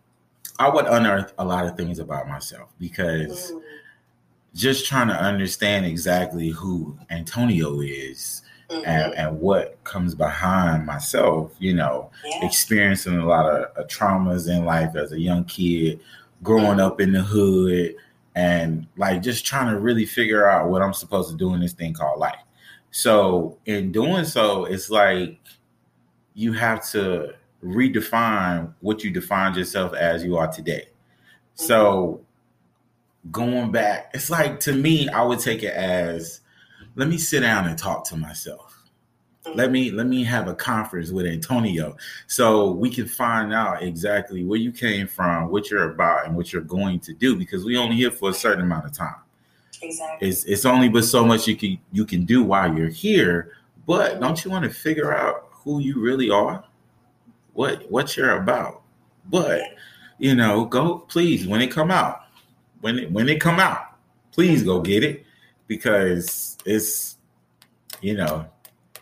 I 0.60 0.70
would 0.70 0.86
unearth 0.86 1.34
a 1.38 1.46
lot 1.46 1.66
of 1.66 1.76
things 1.76 2.00
about 2.00 2.28
myself 2.28 2.70
because 2.80 3.52
mm. 3.52 3.62
just 4.54 4.86
trying 4.86 5.08
to 5.08 5.16
understand 5.16 5.86
exactly 5.86 6.50
who 6.50 6.98
Antonio 7.10 7.80
is 7.82 8.44
mm-hmm. 8.70 8.86
and, 8.86 9.14
and, 9.14 9.40
what 9.40 9.82
comes 9.84 10.14
behind 10.14 10.86
myself, 10.86 11.52
you 11.60 11.74
know, 11.74 12.12
yeah. 12.26 12.46
experiencing 12.46 13.18
a 13.18 13.26
lot 13.26 13.46
of 13.46 13.66
uh, 13.78 13.88
traumas 13.88 14.50
in 14.50 14.66
life 14.66 14.96
as 14.96 15.12
a 15.14 15.20
young 15.20 15.46
kid, 15.46 16.00
growing 16.44 16.66
mm-hmm. 16.66 16.82
up 16.82 17.02
in 17.02 17.12
the 17.12 17.22
hood, 17.22 17.96
and 18.36 18.88
like 18.98 19.22
just 19.22 19.46
trying 19.46 19.74
to 19.74 19.80
really 19.80 20.06
figure 20.06 20.48
out 20.48 20.70
what 20.70 20.82
I'm 20.82 20.94
supposed 20.94 21.30
to 21.32 21.38
do 21.38 21.54
in 21.54 21.60
this 21.60 21.74
thing 21.74 21.94
called 21.94 22.20
life. 22.20 22.40
So, 22.92 23.58
in 23.66 23.92
doing 23.92 24.26
so, 24.26 24.66
it's 24.66 24.90
like 24.90 25.40
you 26.34 26.54
have 26.54 26.88
to 26.92 27.34
redefine 27.64 28.74
what 28.82 29.04
you 29.04 29.12
defined 29.12 29.56
yourself 29.58 29.94
as 29.94 30.24
you 30.24 30.38
are 30.38 30.52
today. 30.52 30.88
So, 31.56 32.22
going 33.32 33.72
back, 33.72 34.12
it's 34.14 34.30
like 34.30 34.60
to 34.62 34.74
me, 34.74 35.10
I 35.10 35.24
would 35.24 35.40
take 35.40 35.64
it 35.64 35.74
as 35.74 36.42
let 36.96 37.08
me 37.08 37.18
sit 37.18 37.42
down 37.42 37.68
and 37.68 37.78
talk 37.78 38.08
to 38.10 38.18
myself. 38.18 38.79
Let 39.56 39.72
me 39.72 39.90
let 39.92 40.06
me 40.06 40.24
have 40.26 40.48
a 40.48 40.54
conference 40.54 41.12
with 41.12 41.26
Antonio 41.26 41.96
so 42.28 42.72
we 42.72 42.90
can 42.90 43.08
find 43.08 43.54
out 43.54 43.82
exactly 43.82 44.44
where 44.44 44.60
you 44.60 44.72
came 44.72 45.08
from, 45.08 45.50
what 45.50 45.72
you're 45.72 45.92
about, 45.92 46.26
and 46.26 46.36
what 46.36 46.52
you're 46.52 46.62
going 46.62 47.00
to 47.02 47.14
do. 47.14 47.36
Because 47.38 47.64
we 47.64 47.78
only 47.78 47.96
here 47.96 48.12
for 48.12 48.30
a 48.30 48.34
certain 48.34 48.64
amount 48.64 48.86
of 48.86 48.92
time. 48.92 49.16
Exactly. 49.82 50.28
It's 50.28 50.44
it's 50.44 50.66
only 50.66 50.90
but 50.90 51.06
so 51.06 51.26
much 51.26 51.48
you 51.48 51.56
can 51.56 51.80
you 51.92 52.06
can 52.06 52.26
do 52.26 52.44
while 52.44 52.76
you're 52.76 52.90
here. 52.90 53.54
But 53.88 54.20
don't 54.20 54.44
you 54.44 54.52
want 54.52 54.66
to 54.66 54.70
figure 54.70 55.16
out 55.16 55.50
who 55.52 55.80
you 55.80 56.00
really 56.00 56.30
are? 56.30 56.64
What 57.54 57.90
what 57.90 58.18
you're 58.18 58.38
about? 58.38 58.82
But 59.30 59.62
you 60.18 60.36
know, 60.36 60.66
go 60.66 61.00
please 61.00 61.48
when 61.48 61.62
it 61.62 61.72
come 61.72 61.92
out. 61.92 62.24
When 62.82 63.00
it 63.00 63.12
when 63.12 63.30
it 63.30 63.40
come 63.40 63.60
out, 63.60 63.96
please 64.32 64.64
go 64.64 64.82
get 64.82 65.04
it 65.04 65.26
because 65.68 66.58
it's 66.66 67.18
you 68.02 68.16
know 68.16 68.46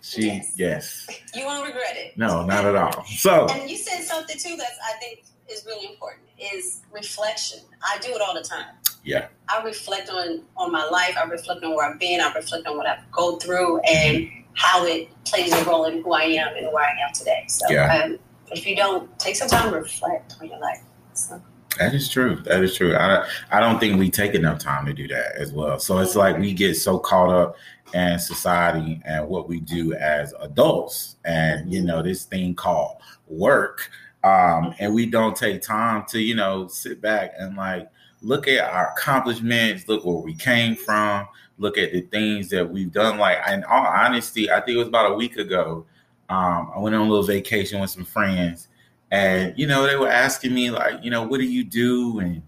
she 0.08 0.28
yes. 0.28 0.54
yes. 0.56 1.08
You 1.36 1.46
won't 1.46 1.66
regret 1.66 1.96
it. 1.96 2.18
No, 2.18 2.46
not 2.46 2.66
at 2.66 2.76
all. 2.76 3.06
So 3.06 3.48
and 3.52 3.70
you 3.70 3.78
said 3.78 4.04
something 4.04 4.38
too 4.38 4.56
that 4.58 4.72
I 4.86 4.94
think 5.00 5.24
is 5.50 5.66
really 5.66 5.88
important 5.88 6.24
is 6.40 6.82
reflection. 6.92 7.60
I 7.84 7.98
do 8.00 8.10
it 8.10 8.22
all 8.22 8.34
the 8.34 8.44
time. 8.44 8.76
Yeah. 9.04 9.28
I 9.50 9.64
reflect 9.64 10.10
on 10.10 10.44
on 10.56 10.72
my 10.72 10.86
life. 10.86 11.16
I 11.18 11.24
reflect 11.26 11.64
on 11.64 11.76
where 11.76 11.92
I've 11.92 12.00
been. 12.00 12.22
I 12.22 12.34
reflect 12.34 12.68
on 12.68 12.78
what 12.78 12.86
I've 12.86 13.10
gone 13.12 13.40
through 13.40 13.80
and 13.82 14.30
how 14.54 14.86
it 14.86 15.10
plays 15.26 15.54
a 15.54 15.64
role 15.66 15.86
in 15.86 16.02
who 16.02 16.14
I 16.14 16.24
am 16.24 16.56
and 16.56 16.68
where 16.74 16.84
I 16.84 16.92
am 17.08 17.14
today. 17.14 17.46
So 17.48 17.70
yeah. 17.70 18.04
um, 18.04 18.20
if 18.52 18.66
you 18.66 18.76
don't 18.76 19.18
take 19.20 19.36
some 19.36 19.48
time 19.48 19.72
to 19.72 19.78
reflect 19.78 20.36
on 20.42 20.48
your 20.48 20.60
life. 20.60 20.82
So. 21.14 21.42
That 21.78 21.94
is 21.94 22.10
true. 22.10 22.38
That 22.46 22.64
is 22.64 22.76
true. 22.76 22.96
I 22.96 23.28
I 23.52 23.60
don't 23.60 23.80
think 23.80 24.00
we 24.00 24.10
take 24.10 24.34
enough 24.34 24.60
time 24.60 24.86
to 24.88 24.94
do 24.94 25.08
that 25.10 25.36
as 25.36 25.54
well. 25.54 25.80
So 25.80 26.00
it's 26.00 26.16
like 26.16 26.38
we 26.38 26.54
get 26.54 26.76
so 26.76 26.98
caught 26.98 27.30
up 27.30 27.56
in 27.94 28.20
society 28.20 29.02
and 29.06 29.28
what 29.28 29.48
we 29.48 29.60
do 29.60 29.94
as 29.94 30.34
adults, 30.40 31.16
and 31.26 31.72
you 31.72 31.82
know 31.82 32.02
this 32.02 32.26
thing 32.26 32.56
called 32.56 32.98
work, 33.28 33.90
um, 34.24 34.74
and 34.80 34.94
we 34.94 35.06
don't 35.06 35.36
take 35.36 35.62
time 35.62 36.06
to 36.10 36.20
you 36.20 36.36
know 36.36 36.68
sit 36.68 37.02
back 37.02 37.34
and 37.38 37.56
like 37.56 37.90
look 38.22 38.48
at 38.48 38.70
our 38.70 38.92
accomplishments, 38.92 39.88
look 39.88 40.04
where 40.06 40.16
we 40.18 40.34
came 40.34 40.76
from, 40.76 41.28
look 41.58 41.78
at 41.78 41.92
the 41.92 42.02
things 42.02 42.50
that 42.50 42.70
we've 42.70 42.92
done. 42.92 43.18
Like 43.18 43.38
in 43.48 43.64
all 43.64 43.86
honesty, 43.86 44.52
I 44.52 44.60
think 44.62 44.76
it 44.76 44.80
was 44.80 44.88
about 44.88 45.12
a 45.12 45.16
week 45.16 45.38
ago. 45.38 45.86
Um, 46.30 46.72
I 46.76 46.80
went 46.80 46.96
on 46.96 47.02
a 47.02 47.10
little 47.10 47.24
vacation 47.24 47.80
with 47.80 47.90
some 47.90 48.04
friends 48.04 48.68
and 49.12 49.54
you 49.58 49.68
know 49.68 49.86
they 49.86 49.96
were 49.96 50.10
asking 50.10 50.54
me 50.54 50.70
like 50.70 51.04
you 51.04 51.10
know 51.10 51.24
what 51.24 51.40
do 51.40 51.46
you 51.46 51.64
do 51.64 52.20
and 52.20 52.42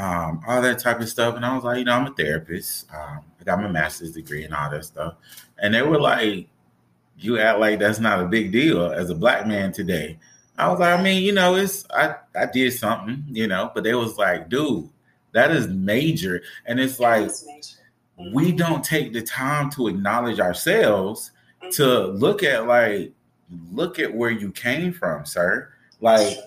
um, 0.00 0.42
all 0.46 0.62
that 0.62 0.78
type 0.78 1.00
of 1.00 1.08
stuff. 1.08 1.36
And 1.36 1.44
i 1.44 1.54
was 1.54 1.64
like 1.64 1.78
you 1.78 1.84
know 1.84 1.92
i'm 1.92 2.06
a 2.06 2.14
therapist. 2.14 2.88
Um, 2.92 3.20
i 3.40 3.44
got 3.44 3.60
my 3.60 3.68
master's 3.68 4.12
degree 4.12 4.44
and 4.44 4.54
all 4.54 4.70
that 4.70 4.84
stuff. 4.84 5.14
And 5.58 5.74
they 5.74 5.82
were 5.82 6.00
like 6.00 6.48
you 7.18 7.38
act 7.38 7.58
like 7.58 7.78
that's 7.78 8.00
not 8.00 8.20
a 8.20 8.26
big 8.26 8.50
deal 8.50 8.90
as 8.90 9.10
a 9.10 9.14
black 9.14 9.46
man 9.46 9.72
today. 9.72 10.18
I 10.58 10.68
was 10.68 10.80
like 10.80 10.98
i 10.98 11.02
mean 11.02 11.22
you 11.22 11.32
know 11.32 11.54
it's 11.54 11.86
i 11.90 12.14
i 12.34 12.46
did 12.46 12.72
something 12.72 13.24
you 13.28 13.46
know 13.46 13.70
but 13.74 13.82
they 13.84 13.94
was 13.94 14.18
like 14.18 14.48
dude 14.50 14.90
that 15.32 15.50
is 15.50 15.68
major. 15.68 16.42
And 16.66 16.80
it's 16.80 17.00
like 17.00 17.26
mm-hmm. 17.26 18.32
we 18.32 18.52
don't 18.52 18.84
take 18.84 19.12
the 19.12 19.22
time 19.22 19.70
to 19.70 19.88
acknowledge 19.88 20.40
ourselves 20.40 21.32
mm-hmm. 21.62 21.70
to 21.70 22.06
look 22.08 22.42
at 22.42 22.66
like 22.66 23.12
look 23.72 23.98
at 23.98 24.14
where 24.14 24.30
you 24.30 24.50
came 24.52 24.92
from 24.92 25.24
sir. 25.24 25.70
Like 26.00 26.38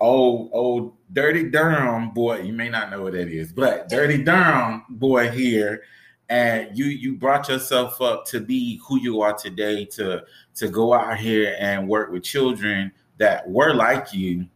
old 0.00 0.50
old 0.52 0.94
dirty 1.12 1.50
Durham 1.50 2.10
boy. 2.10 2.40
You 2.40 2.52
may 2.52 2.68
not 2.68 2.90
know 2.90 3.02
what 3.02 3.12
that 3.12 3.28
is, 3.28 3.52
but 3.52 3.88
dirty 3.88 4.22
Durham 4.22 4.84
boy 4.88 5.30
here, 5.30 5.82
and 6.28 6.76
you 6.76 6.86
you 6.86 7.16
brought 7.16 7.48
yourself 7.48 8.00
up 8.00 8.24
to 8.26 8.40
be 8.40 8.80
who 8.86 8.98
you 9.00 9.20
are 9.20 9.34
today. 9.34 9.84
To 9.86 10.22
to 10.56 10.68
go 10.68 10.92
out 10.92 11.18
here 11.18 11.56
and 11.58 11.88
work 11.88 12.10
with 12.10 12.22
children 12.22 12.92
that 13.18 13.48
were 13.48 13.74
like 13.74 14.12
you, 14.12 14.46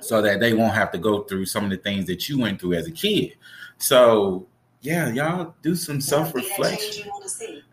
so 0.00 0.20
that 0.22 0.40
they 0.40 0.52
won't 0.52 0.74
have 0.74 0.92
to 0.92 0.98
go 0.98 1.22
through 1.22 1.46
some 1.46 1.64
of 1.64 1.70
the 1.70 1.76
things 1.76 2.06
that 2.06 2.28
you 2.28 2.38
went 2.38 2.60
through 2.60 2.74
as 2.74 2.86
a 2.86 2.92
kid. 2.92 3.34
So 3.78 4.46
yeah, 4.80 5.08
y'all 5.10 5.54
do 5.62 5.74
some 5.74 6.00
self 6.00 6.34
reflection. 6.34 7.10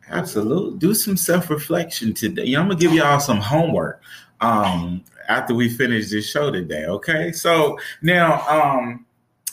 Absolutely, 0.10 0.80
do 0.80 0.94
some 0.94 1.18
self 1.18 1.50
reflection 1.50 2.14
today. 2.14 2.54
I'm 2.54 2.68
gonna 2.68 2.80
give 2.80 2.94
y'all 2.94 3.20
some 3.20 3.40
homework. 3.40 4.02
Um, 4.42 5.04
after 5.28 5.54
we 5.54 5.70
finish 5.70 6.10
this 6.10 6.30
show 6.30 6.52
today. 6.52 6.86
Okay. 6.86 7.32
So 7.32 7.80
now, 8.02 8.42
um, 8.48 9.06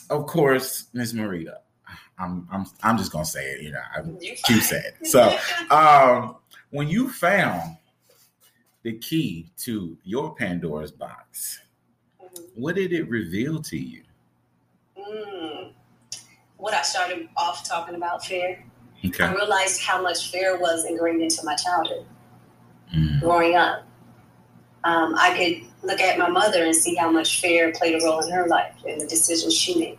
of 0.09 0.25
course, 0.27 0.87
Miss 0.93 1.13
Maritta, 1.13 1.59
I'm 2.19 2.47
I'm 2.51 2.65
I'm 2.83 2.97
just 2.97 3.11
gonna 3.11 3.25
say 3.25 3.51
it, 3.51 3.61
you 3.61 3.71
know, 3.71 3.81
I'm 3.95 4.17
too 4.45 4.59
sad. 4.59 4.93
So 5.03 5.37
um 5.71 6.35
when 6.69 6.87
you 6.87 7.09
found 7.09 7.77
the 8.83 8.93
key 8.99 9.51
to 9.57 9.97
your 10.03 10.35
Pandora's 10.35 10.91
box, 10.91 11.59
mm-hmm. 12.21 12.61
what 12.61 12.75
did 12.75 12.93
it 12.93 13.09
reveal 13.09 13.61
to 13.61 13.77
you? 13.77 14.03
Mm. 14.97 15.71
What 16.57 16.73
I 16.73 16.81
started 16.81 17.27
off 17.35 17.67
talking 17.67 17.95
about 17.95 18.25
fear. 18.25 18.63
Okay. 19.05 19.23
I 19.23 19.33
realized 19.33 19.81
how 19.81 20.01
much 20.01 20.31
fear 20.31 20.57
was 20.57 20.85
ingrained 20.85 21.21
into 21.21 21.43
my 21.43 21.55
childhood 21.55 22.05
mm. 22.95 23.19
growing 23.19 23.55
up 23.55 23.85
um, 24.83 25.15
I 25.17 25.35
could 25.37 25.87
look 25.87 25.99
at 26.01 26.17
my 26.17 26.29
mother 26.29 26.63
and 26.63 26.75
see 26.75 26.95
how 26.95 27.11
much 27.11 27.41
fear 27.41 27.71
played 27.73 28.01
a 28.01 28.05
role 28.05 28.19
in 28.21 28.31
her 28.31 28.47
life 28.47 28.75
and 28.87 29.01
the 29.01 29.07
decisions 29.07 29.53
she 29.53 29.79
made, 29.79 29.97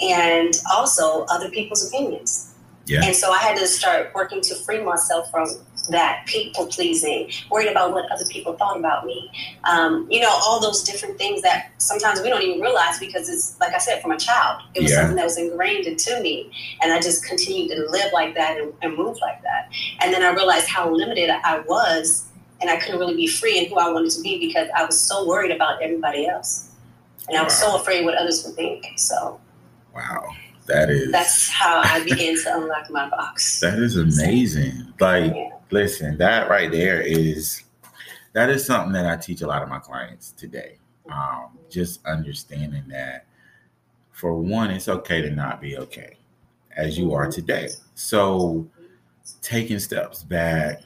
and 0.00 0.54
also 0.74 1.24
other 1.24 1.50
people's 1.50 1.86
opinions. 1.88 2.54
Yeah. 2.86 3.04
And 3.04 3.16
so 3.16 3.32
I 3.32 3.38
had 3.38 3.56
to 3.58 3.66
start 3.66 4.12
working 4.14 4.40
to 4.42 4.54
free 4.54 4.80
myself 4.80 5.28
from 5.30 5.48
that 5.90 6.24
people 6.26 6.66
pleasing, 6.66 7.30
worried 7.50 7.68
about 7.68 7.92
what 7.92 8.10
other 8.10 8.24
people 8.30 8.54
thought 8.54 8.76
about 8.76 9.06
me. 9.06 9.30
Um, 9.64 10.06
you 10.10 10.20
know, 10.20 10.30
all 10.30 10.60
those 10.60 10.82
different 10.82 11.18
things 11.18 11.42
that 11.42 11.70
sometimes 11.78 12.20
we 12.20 12.28
don't 12.28 12.42
even 12.42 12.60
realize 12.60 12.98
because 12.98 13.28
it's, 13.28 13.58
like 13.60 13.72
I 13.72 13.78
said, 13.78 14.02
from 14.02 14.12
a 14.12 14.18
child. 14.18 14.62
It 14.74 14.82
was 14.82 14.90
yeah. 14.90 14.98
something 14.98 15.16
that 15.16 15.24
was 15.24 15.38
ingrained 15.38 15.86
into 15.86 16.20
me. 16.20 16.50
And 16.80 16.92
I 16.92 17.00
just 17.00 17.24
continued 17.24 17.70
to 17.70 17.88
live 17.90 18.12
like 18.12 18.34
that 18.34 18.58
and, 18.58 18.72
and 18.82 18.96
move 18.96 19.18
like 19.20 19.42
that. 19.42 19.68
And 20.00 20.12
then 20.12 20.22
I 20.22 20.32
realized 20.32 20.68
how 20.68 20.92
limited 20.92 21.30
I 21.30 21.60
was 21.60 22.25
and 22.60 22.70
I 22.70 22.76
couldn't 22.76 23.00
really 23.00 23.16
be 23.16 23.26
free 23.26 23.58
in 23.58 23.68
who 23.68 23.76
I 23.76 23.90
wanted 23.90 24.10
to 24.12 24.22
be 24.22 24.38
because 24.38 24.68
I 24.76 24.84
was 24.84 25.00
so 25.00 25.26
worried 25.26 25.50
about 25.50 25.82
everybody 25.82 26.26
else, 26.26 26.70
and 27.28 27.36
I 27.36 27.42
was 27.42 27.56
so 27.56 27.76
afraid 27.76 28.04
what 28.04 28.14
others 28.16 28.44
would 28.44 28.54
think. 28.54 28.86
So, 28.96 29.40
wow, 29.94 30.24
that 30.66 30.90
is 30.90 31.12
that's 31.12 31.48
how 31.48 31.80
I 31.84 32.02
began 32.04 32.36
to 32.42 32.56
unlock 32.56 32.90
my 32.90 33.08
box. 33.08 33.60
That 33.60 33.78
is 33.78 33.96
amazing. 33.96 34.92
Like, 35.00 35.34
yeah. 35.34 35.50
listen, 35.70 36.18
that 36.18 36.48
right 36.48 36.70
there 36.70 37.00
is 37.00 37.62
that 38.32 38.50
is 38.50 38.64
something 38.66 38.92
that 38.92 39.06
I 39.06 39.16
teach 39.16 39.42
a 39.42 39.46
lot 39.46 39.62
of 39.62 39.68
my 39.68 39.78
clients 39.78 40.32
today. 40.32 40.78
Um, 41.10 41.58
just 41.70 42.04
understanding 42.04 42.84
that 42.88 43.26
for 44.12 44.34
one, 44.34 44.70
it's 44.70 44.88
okay 44.88 45.22
to 45.22 45.30
not 45.30 45.60
be 45.60 45.76
okay 45.76 46.16
as 46.76 46.98
you 46.98 47.12
are 47.14 47.30
today. 47.30 47.68
So, 47.94 48.66
taking 49.42 49.78
steps 49.78 50.22
back 50.22 50.82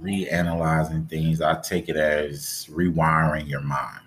reanalyzing 0.00 1.08
things, 1.08 1.40
I 1.40 1.60
take 1.60 1.88
it 1.88 1.96
as 1.96 2.68
rewiring 2.70 3.48
your 3.48 3.60
mind. 3.60 4.00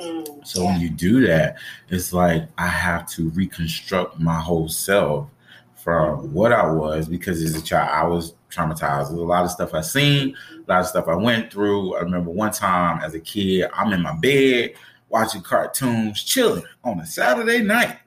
Mm, 0.00 0.46
so 0.46 0.62
yeah. 0.62 0.72
when 0.72 0.80
you 0.80 0.90
do 0.90 1.26
that, 1.26 1.56
it's 1.88 2.12
like 2.12 2.48
I 2.58 2.66
have 2.66 3.08
to 3.10 3.30
reconstruct 3.30 4.18
my 4.18 4.40
whole 4.40 4.68
self 4.68 5.28
from 5.76 6.32
what 6.32 6.52
I 6.52 6.70
was 6.70 7.08
because 7.08 7.42
as 7.42 7.54
a 7.54 7.62
child 7.62 7.90
I 7.92 8.04
was 8.04 8.34
traumatized. 8.50 9.08
There's 9.08 9.20
a 9.20 9.22
lot 9.22 9.44
of 9.44 9.50
stuff 9.50 9.74
I 9.74 9.80
seen, 9.80 10.36
a 10.66 10.70
lot 10.70 10.80
of 10.80 10.86
stuff 10.86 11.08
I 11.08 11.14
went 11.14 11.52
through. 11.52 11.96
I 11.96 12.00
remember 12.00 12.30
one 12.30 12.52
time 12.52 13.02
as 13.02 13.14
a 13.14 13.20
kid, 13.20 13.68
I'm 13.74 13.92
in 13.92 14.02
my 14.02 14.14
bed 14.14 14.74
watching 15.08 15.42
cartoons, 15.42 16.22
chilling 16.22 16.64
on 16.82 17.00
a 17.00 17.06
Saturday 17.06 17.62
night. 17.62 17.98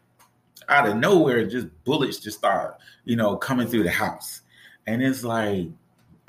Out 0.70 0.90
of 0.90 0.98
nowhere, 0.98 1.48
just 1.48 1.68
bullets 1.86 2.20
just 2.20 2.40
start, 2.40 2.78
you 3.06 3.16
know, 3.16 3.38
coming 3.38 3.68
through 3.68 3.84
the 3.84 3.92
house. 3.92 4.42
And 4.86 5.02
it's 5.02 5.24
like 5.24 5.68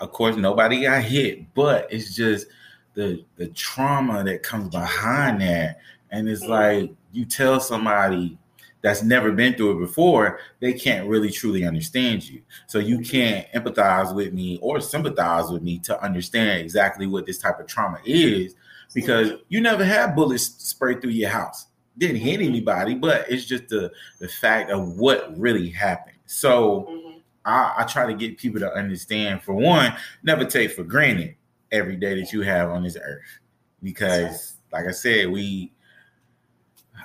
of 0.01 0.13
course, 0.13 0.37
nobody 0.37 0.83
got 0.83 1.03
hit, 1.03 1.53
but 1.55 1.93
it's 1.93 2.15
just 2.15 2.47
the 2.95 3.25
the 3.37 3.49
trauma 3.49 4.25
that 4.25 4.43
comes 4.43 4.69
behind 4.71 5.41
that. 5.41 5.79
And 6.11 6.29
it's 6.29 6.45
mm. 6.45 6.49
like 6.49 6.93
you 7.13 7.25
tell 7.25 7.61
somebody 7.61 8.39
that's 8.81 9.03
never 9.03 9.33
been 9.33 9.55
through 9.55 9.77
it 9.77 9.81
before, 9.87 10.39
they 10.61 10.73
can't 10.73 11.09
really 11.09 11.31
truly 11.31 11.65
understand 11.65 12.29
you. 12.29 12.41
So 12.67 12.79
you 12.79 12.99
mm-hmm. 12.99 13.11
can't 13.11 13.53
empathize 13.53 14.15
with 14.15 14.33
me 14.33 14.59
or 14.63 14.81
sympathize 14.81 15.51
with 15.51 15.63
me 15.63 15.79
to 15.81 16.01
understand 16.03 16.61
exactly 16.61 17.07
what 17.07 17.27
this 17.27 17.39
type 17.39 17.59
of 17.59 17.67
trauma 17.67 17.99
is 18.05 18.55
because 18.95 19.33
you 19.49 19.61
never 19.61 19.85
had 19.85 20.15
bullets 20.15 20.45
sprayed 20.45 21.01
through 21.01 21.11
your 21.11 21.29
house. 21.31 21.67
Didn't 21.99 22.17
hit 22.19 22.41
mm-hmm. 22.41 22.51
anybody, 22.51 22.95
but 22.95 23.27
it's 23.29 23.45
just 23.45 23.69
the 23.69 23.91
the 24.21 24.29
fact 24.29 24.71
of 24.71 24.97
what 24.97 25.37
really 25.37 25.71
happened. 25.71 26.17
So 26.27 26.87
mm-hmm. 26.89 27.08
I, 27.45 27.75
I 27.79 27.85
try 27.85 28.07
to 28.07 28.15
get 28.15 28.39
people 28.39 28.61
to 28.61 28.73
understand 28.73 29.43
for 29.43 29.55
one, 29.55 29.95
never 30.23 30.45
take 30.45 30.73
for 30.73 30.85
granted 30.85 31.35
every 31.73 31.97
day 31.97 32.19
that 32.21 32.33
you 32.33 32.43
have 32.43 32.71
on 32.71 32.83
this 32.83 32.97
earth. 32.97 33.41
Because 33.83 34.57
like 34.73 34.87
I 34.87 34.93
said, 34.93 35.31
we 35.31 35.73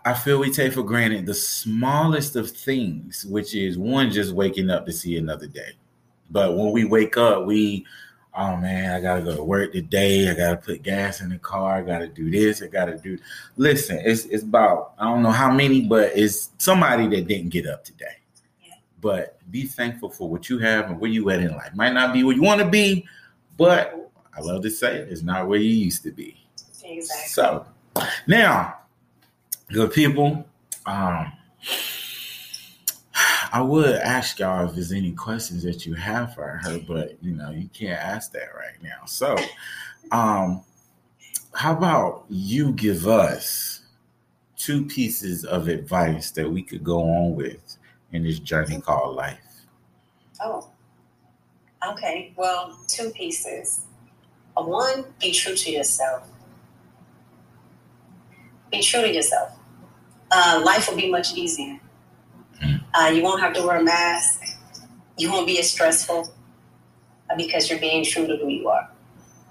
I 0.05 0.13
feel 0.13 0.39
we 0.39 0.51
take 0.51 0.73
for 0.73 0.83
granted 0.83 1.25
the 1.25 1.33
smallest 1.33 2.35
of 2.35 2.49
things, 2.49 3.25
which 3.25 3.55
is 3.55 3.77
one 3.77 4.11
just 4.11 4.33
waking 4.33 4.69
up 4.69 4.85
to 4.85 4.91
see 4.91 5.17
another 5.17 5.47
day. 5.47 5.71
But 6.29 6.57
when 6.57 6.71
we 6.71 6.83
wake 6.83 7.15
up, 7.15 7.45
we, 7.45 7.85
oh 8.33 8.57
man, 8.57 8.93
I 8.93 8.99
gotta 8.99 9.21
go 9.21 9.35
to 9.35 9.43
work 9.43 9.71
today. 9.71 10.29
I 10.29 10.33
gotta 10.33 10.57
put 10.57 10.81
gas 10.83 11.21
in 11.21 11.29
the 11.29 11.37
car. 11.37 11.75
I 11.75 11.81
gotta 11.83 12.07
do 12.07 12.29
this. 12.29 12.61
I 12.61 12.67
gotta 12.67 12.97
do. 12.97 13.17
Listen, 13.55 14.01
it's 14.03 14.25
it's 14.25 14.43
about 14.43 14.93
I 14.97 15.05
don't 15.05 15.23
know 15.23 15.31
how 15.31 15.51
many, 15.51 15.81
but 15.81 16.11
it's 16.15 16.49
somebody 16.57 17.07
that 17.07 17.27
didn't 17.27 17.49
get 17.49 17.67
up 17.67 17.85
today. 17.85 18.17
But 19.03 19.37
be 19.51 19.67
thankful 19.67 20.09
for 20.09 20.27
what 20.27 20.49
you 20.49 20.57
have 20.59 20.89
and 20.89 20.99
where 20.99 21.11
you 21.11 21.29
at 21.29 21.41
in 21.41 21.51
life. 21.51 21.75
Might 21.75 21.93
not 21.93 22.13
be 22.13 22.23
where 22.23 22.35
you 22.35 22.41
want 22.41 22.61
to 22.61 22.67
be, 22.67 23.05
but 23.57 24.09
I 24.35 24.41
love 24.41 24.63
to 24.63 24.69
say 24.71 24.95
it, 24.95 25.09
it's 25.11 25.21
not 25.21 25.47
where 25.47 25.59
you 25.59 25.69
used 25.69 26.01
to 26.03 26.11
be. 26.11 26.37
Exactly. 26.83 27.27
So 27.27 27.65
now 28.25 28.79
good 29.67 29.91
people. 29.91 30.45
Um, 30.85 31.33
I 33.51 33.61
would 33.61 33.95
ask 33.95 34.39
y'all 34.39 34.67
if 34.67 34.73
there's 34.73 34.91
any 34.91 35.11
questions 35.11 35.63
that 35.63 35.85
you 35.85 35.93
have 35.93 36.33
for 36.33 36.59
her, 36.63 36.79
but 36.87 37.17
you 37.21 37.33
know, 37.33 37.51
you 37.51 37.69
can't 37.73 37.99
ask 37.99 38.31
that 38.31 38.55
right 38.55 38.81
now. 38.81 39.05
So, 39.05 39.37
um, 40.11 40.63
how 41.53 41.73
about 41.73 42.25
you 42.29 42.71
give 42.71 43.07
us 43.07 43.81
two 44.57 44.85
pieces 44.85 45.45
of 45.45 45.67
advice 45.67 46.31
that 46.31 46.49
we 46.49 46.63
could 46.63 46.83
go 46.83 47.01
on 47.01 47.35
with 47.35 47.77
in 48.13 48.23
this 48.23 48.39
journey 48.39 48.79
called 48.79 49.15
life? 49.15 49.39
Oh, 50.41 50.69
okay. 51.85 52.33
Well, 52.35 52.77
two 52.87 53.09
pieces. 53.09 53.85
One, 54.55 55.05
be 55.19 55.33
true 55.33 55.55
to 55.55 55.71
yourself. 55.71 56.27
Be 58.71 58.81
true 58.81 59.01
to 59.01 59.13
yourself 59.13 59.59
uh, 60.33 60.61
life 60.65 60.89
will 60.89 60.97
be 60.97 61.09
much 61.09 61.33
easier. 61.35 61.79
Hmm. 62.61 62.75
Uh, 62.93 63.07
you 63.13 63.23
won't 63.23 63.41
have 63.41 63.53
to 63.53 63.61
wear 63.61 63.77
a 63.77 63.83
mask. 63.83 64.41
You 65.17 65.31
won't 65.31 65.47
be 65.47 65.59
as 65.59 65.69
stressful 65.69 66.33
uh, 67.29 67.35
because 67.35 67.69
you're 67.69 67.79
being 67.79 68.03
true 68.03 68.25
to 68.27 68.35
who 68.37 68.49
you 68.49 68.67
are. 68.67 68.89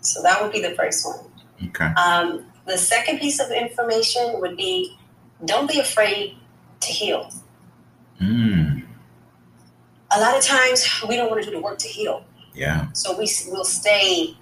So 0.00 0.22
that 0.22 0.42
would 0.42 0.52
be 0.52 0.60
the 0.60 0.74
first 0.74 1.06
one. 1.06 1.20
Okay. 1.68 1.92
Um, 1.94 2.46
the 2.66 2.76
second 2.76 3.20
piece 3.20 3.40
of 3.40 3.50
information 3.50 4.40
would 4.40 4.56
be 4.56 4.96
don't 5.44 5.70
be 5.70 5.78
afraid 5.78 6.36
to 6.80 6.88
heal. 6.88 7.30
Mm. 8.22 8.84
A 10.14 10.20
lot 10.20 10.36
of 10.36 10.44
times 10.44 10.86
we 11.08 11.16
don't 11.16 11.30
want 11.30 11.42
to 11.42 11.50
do 11.50 11.56
the 11.56 11.62
work 11.62 11.78
to 11.78 11.88
heal. 11.88 12.24
Yeah. 12.54 12.92
So 12.92 13.12
we 13.12 13.28
will 13.48 13.64
stay 13.64 14.36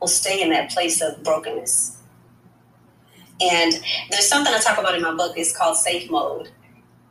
we'll 0.00 0.08
stay 0.08 0.42
in 0.42 0.50
that 0.50 0.70
place 0.70 1.02
of 1.02 1.22
brokenness. 1.24 1.96
And 3.40 3.72
there's 4.10 4.28
something 4.28 4.52
I 4.52 4.58
talk 4.58 4.78
about 4.78 4.94
in 4.94 5.02
my 5.02 5.14
book. 5.14 5.36
It's 5.36 5.56
called 5.56 5.76
safe 5.76 6.10
mode. 6.10 6.50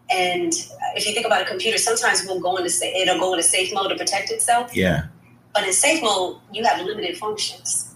And 0.10 0.54
if 0.96 1.06
you 1.06 1.14
think 1.14 1.26
about 1.26 1.42
a 1.42 1.46
computer, 1.46 1.78
sometimes 1.78 2.24
we'll 2.26 2.40
go 2.40 2.56
into 2.58 2.70
it'll 2.84 3.20
go 3.20 3.34
into 3.34 3.44
safe 3.44 3.74
mode 3.74 3.90
to 3.90 3.96
protect 3.96 4.32
itself. 4.32 4.76
Yeah. 4.76 5.08
But 5.54 5.66
in 5.66 5.74
safe 5.74 6.02
mode, 6.02 6.38
you 6.54 6.64
have 6.64 6.86
limited 6.86 7.18
functions, 7.18 7.96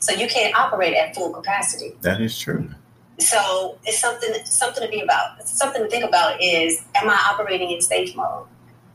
so 0.00 0.12
you 0.12 0.26
can't 0.26 0.58
operate 0.58 0.94
at 0.94 1.14
full 1.14 1.32
capacity. 1.32 1.92
That 2.00 2.20
is 2.20 2.38
true. 2.38 2.68
So 3.18 3.78
it's 3.84 3.98
something 3.98 4.32
something 4.44 4.82
to 4.82 4.88
be 4.88 5.00
about. 5.00 5.46
Something 5.46 5.82
to 5.82 5.88
think 5.88 6.04
about 6.04 6.40
is: 6.42 6.82
Am 6.94 7.08
I 7.10 7.20
operating 7.30 7.70
in 7.70 7.80
safe 7.80 8.14
mode? 8.16 8.46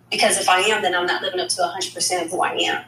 Because 0.09 0.39
if 0.39 0.47
I 0.47 0.59
am, 0.59 0.81
then 0.81 0.95
I'm 0.95 1.05
not 1.05 1.21
living 1.21 1.39
up 1.39 1.49
to 1.49 1.62
100 1.62 1.93
percent 1.93 2.25
of 2.25 2.31
who 2.31 2.41
I 2.41 2.53
am. 2.53 2.86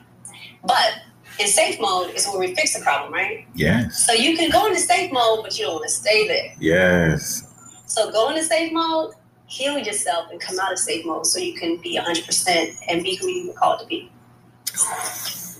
But 0.63 0.93
in 1.39 1.47
safe 1.47 1.79
mode 1.79 2.13
is 2.15 2.25
where 2.27 2.39
we 2.39 2.55
fix 2.55 2.75
the 2.75 2.83
problem, 2.83 3.13
right? 3.13 3.45
Yes. 3.53 4.05
So 4.05 4.13
you 4.13 4.37
can 4.37 4.49
go 4.49 4.67
into 4.67 4.79
safe 4.79 5.11
mode, 5.11 5.43
but 5.43 5.57
you 5.57 5.65
don't 5.65 5.75
want 5.75 5.85
to 5.85 5.91
stay 5.91 6.27
there. 6.27 6.53
Yes. 6.59 7.51
So 7.85 8.11
go 8.11 8.29
into 8.29 8.43
safe 8.43 8.71
mode, 8.71 9.13
heal 9.47 9.77
yourself, 9.77 10.31
and 10.31 10.39
come 10.39 10.59
out 10.59 10.71
of 10.71 10.79
safe 10.79 11.05
mode 11.05 11.25
so 11.25 11.39
you 11.39 11.53
can 11.53 11.77
be 11.77 11.97
100% 11.97 12.75
and 12.87 13.03
be 13.03 13.15
who 13.15 13.27
you 13.27 13.47
were 13.47 13.53
called 13.53 13.81
to 13.81 13.85
be. 13.85 14.11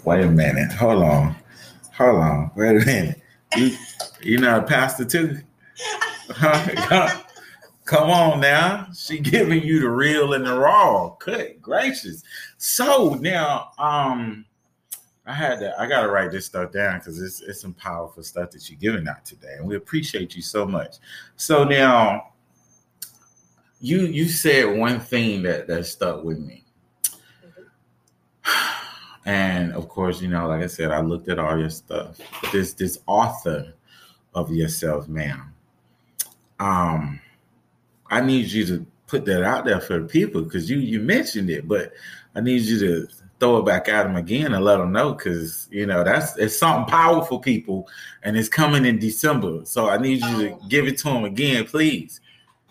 Wait 0.04 0.24
a 0.24 0.30
minute. 0.30 0.72
Hold 0.74 1.04
on. 1.04 1.36
Hold 1.98 2.20
on. 2.20 2.52
Wait 2.56 2.82
a 2.82 2.86
minute. 2.86 3.22
You, 3.56 3.78
you 4.22 4.38
not 4.38 4.60
a 4.60 4.64
pastor 4.64 5.06
too? 5.06 5.40
Come 7.86 8.10
on 8.10 8.40
now. 8.40 8.88
She 8.98 9.20
giving 9.20 9.62
you 9.62 9.80
the 9.80 9.90
real 9.90 10.34
and 10.34 10.46
the 10.46 10.58
raw. 10.58 11.16
Good 11.20 11.62
gracious. 11.62 12.24
So 12.58 13.16
now, 13.22 13.72
um, 13.78 14.46
I 15.28 15.34
had 15.34 15.60
to. 15.60 15.80
I 15.80 15.88
gotta 15.88 16.08
write 16.08 16.32
this 16.32 16.46
stuff 16.46 16.72
down 16.72 17.00
because 17.00 17.22
it's 17.22 17.42
it's 17.42 17.62
some 17.62 17.74
powerful 17.74 18.22
stuff 18.24 18.52
that 18.52 18.70
you're 18.70 18.80
giving 18.80 19.08
out 19.08 19.26
today, 19.26 19.56
and 19.58 19.68
we 19.68 19.76
appreciate 19.76 20.36
you 20.36 20.42
so 20.42 20.66
much. 20.66 20.98
So 21.36 21.64
now, 21.64 22.34
you 23.80 24.02
you 24.02 24.28
said 24.30 24.78
one 24.78 25.00
thing 25.00 25.42
that 25.44 25.68
that 25.68 25.86
stuck 25.86 26.24
with 26.24 26.40
me, 26.40 26.64
and 29.26 29.74
of 29.74 29.90
course, 29.90 30.22
you 30.22 30.28
know, 30.28 30.48
like 30.48 30.64
I 30.64 30.68
said, 30.68 30.92
I 30.92 31.02
looked 31.02 31.28
at 31.30 31.40
all 31.40 31.58
your 31.58 31.72
stuff. 31.72 32.20
This 32.52 32.74
this 32.74 33.00
author 33.08 33.74
of 34.36 34.52
yourself, 34.52 35.08
ma'am. 35.08 35.55
Um, 36.60 37.20
I 38.10 38.22
need 38.22 38.52
you 38.52 38.66
to 38.68 38.86
put 39.08 39.26
that 39.26 39.44
out 39.44 39.66
there 39.66 39.82
for 39.82 40.00
the 40.00 40.08
people 40.08 40.42
because 40.42 40.70
you 40.70 40.78
you 40.78 41.00
mentioned 41.00 41.50
it, 41.50 41.68
but 41.68 41.94
I 42.36 42.42
need 42.42 42.62
you 42.62 42.80
to 42.80 43.08
throw 43.40 43.58
it 43.58 43.66
back 43.66 43.90
at 43.90 44.04
them 44.04 44.16
again 44.16 44.54
and 44.54 44.64
let 44.64 44.78
them 44.78 44.92
know 44.92 45.14
because 45.14 45.68
you 45.72 45.86
know 45.86 46.04
that's 46.04 46.38
it's 46.38 46.58
something 46.58 46.90
powerful, 46.90 47.40
people, 47.40 47.88
and 48.24 48.38
it's 48.38 48.50
coming 48.50 48.86
in 48.86 49.00
December. 49.00 49.62
So 49.66 49.90
I 49.90 49.98
need 49.98 50.22
you 50.24 50.38
to 50.42 50.52
oh. 50.54 50.62
give 50.70 50.88
it 50.88 50.98
to 51.00 51.06
them 51.06 51.26
again, 51.26 51.66
please. 51.66 52.22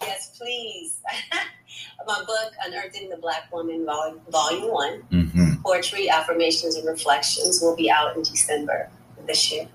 Yes, 0.01 0.37
please. 0.39 1.01
My 2.07 2.19
book, 2.27 2.53
Unearthing 2.67 3.09
the 3.09 3.17
Black 3.17 3.51
Woman, 3.51 3.87
Volume, 3.87 4.21
volume 4.29 4.71
One, 4.71 5.03
mm-hmm. 5.11 5.63
Poetry, 5.65 6.11
Affirmations, 6.11 6.77
and 6.77 6.87
Reflections, 6.87 7.63
will 7.63 7.75
be 7.75 7.91
out 7.91 8.15
in 8.15 8.23
December 8.23 8.91
this 9.27 9.51
year. 9.51 9.67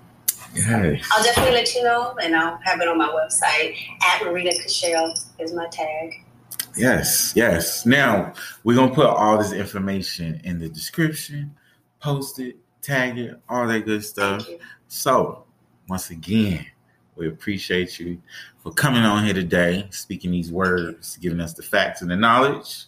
Yes. 0.54 1.08
I'll 1.12 1.22
definitely 1.22 1.52
let 1.52 1.74
you 1.74 1.84
know, 1.84 2.16
and 2.22 2.34
I'll 2.34 2.58
have 2.64 2.80
it 2.80 2.88
on 2.88 2.98
my 2.98 3.08
website. 3.08 3.76
At 4.02 4.24
Maritta 4.24 4.58
Kachele 4.60 5.12
is 5.38 5.52
my 5.54 5.68
tag. 5.68 6.24
Yes, 6.76 7.32
yes. 7.34 7.84
Now 7.86 8.32
we're 8.64 8.76
gonna 8.76 8.94
put 8.94 9.06
all 9.06 9.38
this 9.38 9.52
information 9.52 10.40
in 10.44 10.58
the 10.58 10.68
description, 10.68 11.54
post 12.00 12.38
it, 12.38 12.56
tag 12.82 13.18
it, 13.18 13.40
all 13.48 13.66
that 13.66 13.84
good 13.84 14.04
stuff. 14.04 14.46
So 14.88 15.44
once 15.88 16.10
again, 16.10 16.66
we 17.16 17.28
appreciate 17.28 17.98
you 17.98 18.20
for 18.62 18.72
coming 18.72 19.02
on 19.02 19.24
here 19.24 19.34
today, 19.34 19.86
speaking 19.90 20.30
these 20.30 20.52
words, 20.52 21.16
giving 21.16 21.40
us 21.40 21.54
the 21.54 21.62
facts 21.62 22.02
and 22.02 22.10
the 22.10 22.16
knowledge. 22.16 22.84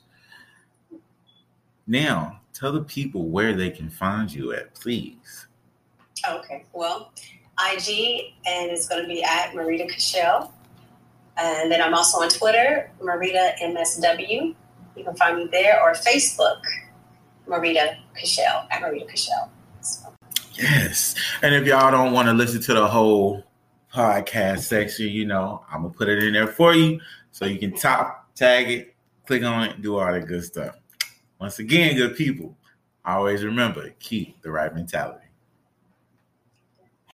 Now, 1.87 2.41
tell 2.53 2.73
the 2.73 2.83
people 2.83 3.29
where 3.29 3.55
they 3.55 3.71
can 3.71 3.91
find 3.91 4.33
you 4.33 4.53
at, 4.53 4.75
please. 4.75 5.47
Okay. 6.29 6.65
Well, 6.73 7.13
IG 7.61 8.35
and 8.47 8.71
it's 8.71 8.89
going 8.89 9.03
to 9.03 9.09
be 9.09 9.23
at 9.23 9.55
Maritta 9.55 9.85
Kachele. 9.85 10.51
And 11.37 11.71
then 11.71 11.81
I'm 11.81 11.95
also 11.95 12.19
on 12.19 12.29
Twitter, 12.29 12.91
Maritta 13.03 13.55
MSW. 13.63 14.55
You 14.97 15.05
can 15.05 15.15
find 15.17 15.39
me 15.39 15.49
there 15.51 15.81
or 15.83 15.95
Facebook, 15.95 16.61
Maritta 17.47 17.97
Kachele 18.17 18.67
at 18.71 18.81
Maritta 18.81 19.07
Kachele. 19.07 19.49
So. 19.81 20.13
Yes. 20.53 21.15
And 21.43 21.55
if 21.55 21.67
y'all 21.67 21.91
don't 21.91 22.13
want 22.13 22.29
to 22.29 22.35
listen 22.35 22.61
to 22.63 22.75
the 22.75 22.87
whole 22.87 23.45
podcast 23.93 24.61
section, 24.61 25.09
you 25.09 25.27
know, 25.27 25.65
I'm 25.71 25.83
gonna 25.83 25.95
put 25.95 26.09
it 26.09 26.23
in 26.23 26.33
there 26.33 26.47
for 26.47 26.75
you 26.75 27.01
so 27.31 27.45
you 27.45 27.59
can 27.59 27.75
top 27.75 28.35
tag 28.35 28.71
it, 28.71 28.95
click 29.27 29.43
on 29.43 29.69
it, 29.69 29.83
do 29.83 29.99
all 29.99 30.13
that 30.13 30.27
good 30.27 30.45
stuff. 30.45 30.77
Once 31.39 31.59
again, 31.59 31.97
good 31.97 32.17
people, 32.17 32.57
always 33.05 33.45
remember 33.45 33.91
keep 33.99 34.41
the 34.43 34.51
Wright 34.51 34.75
Mentality. 34.75 35.22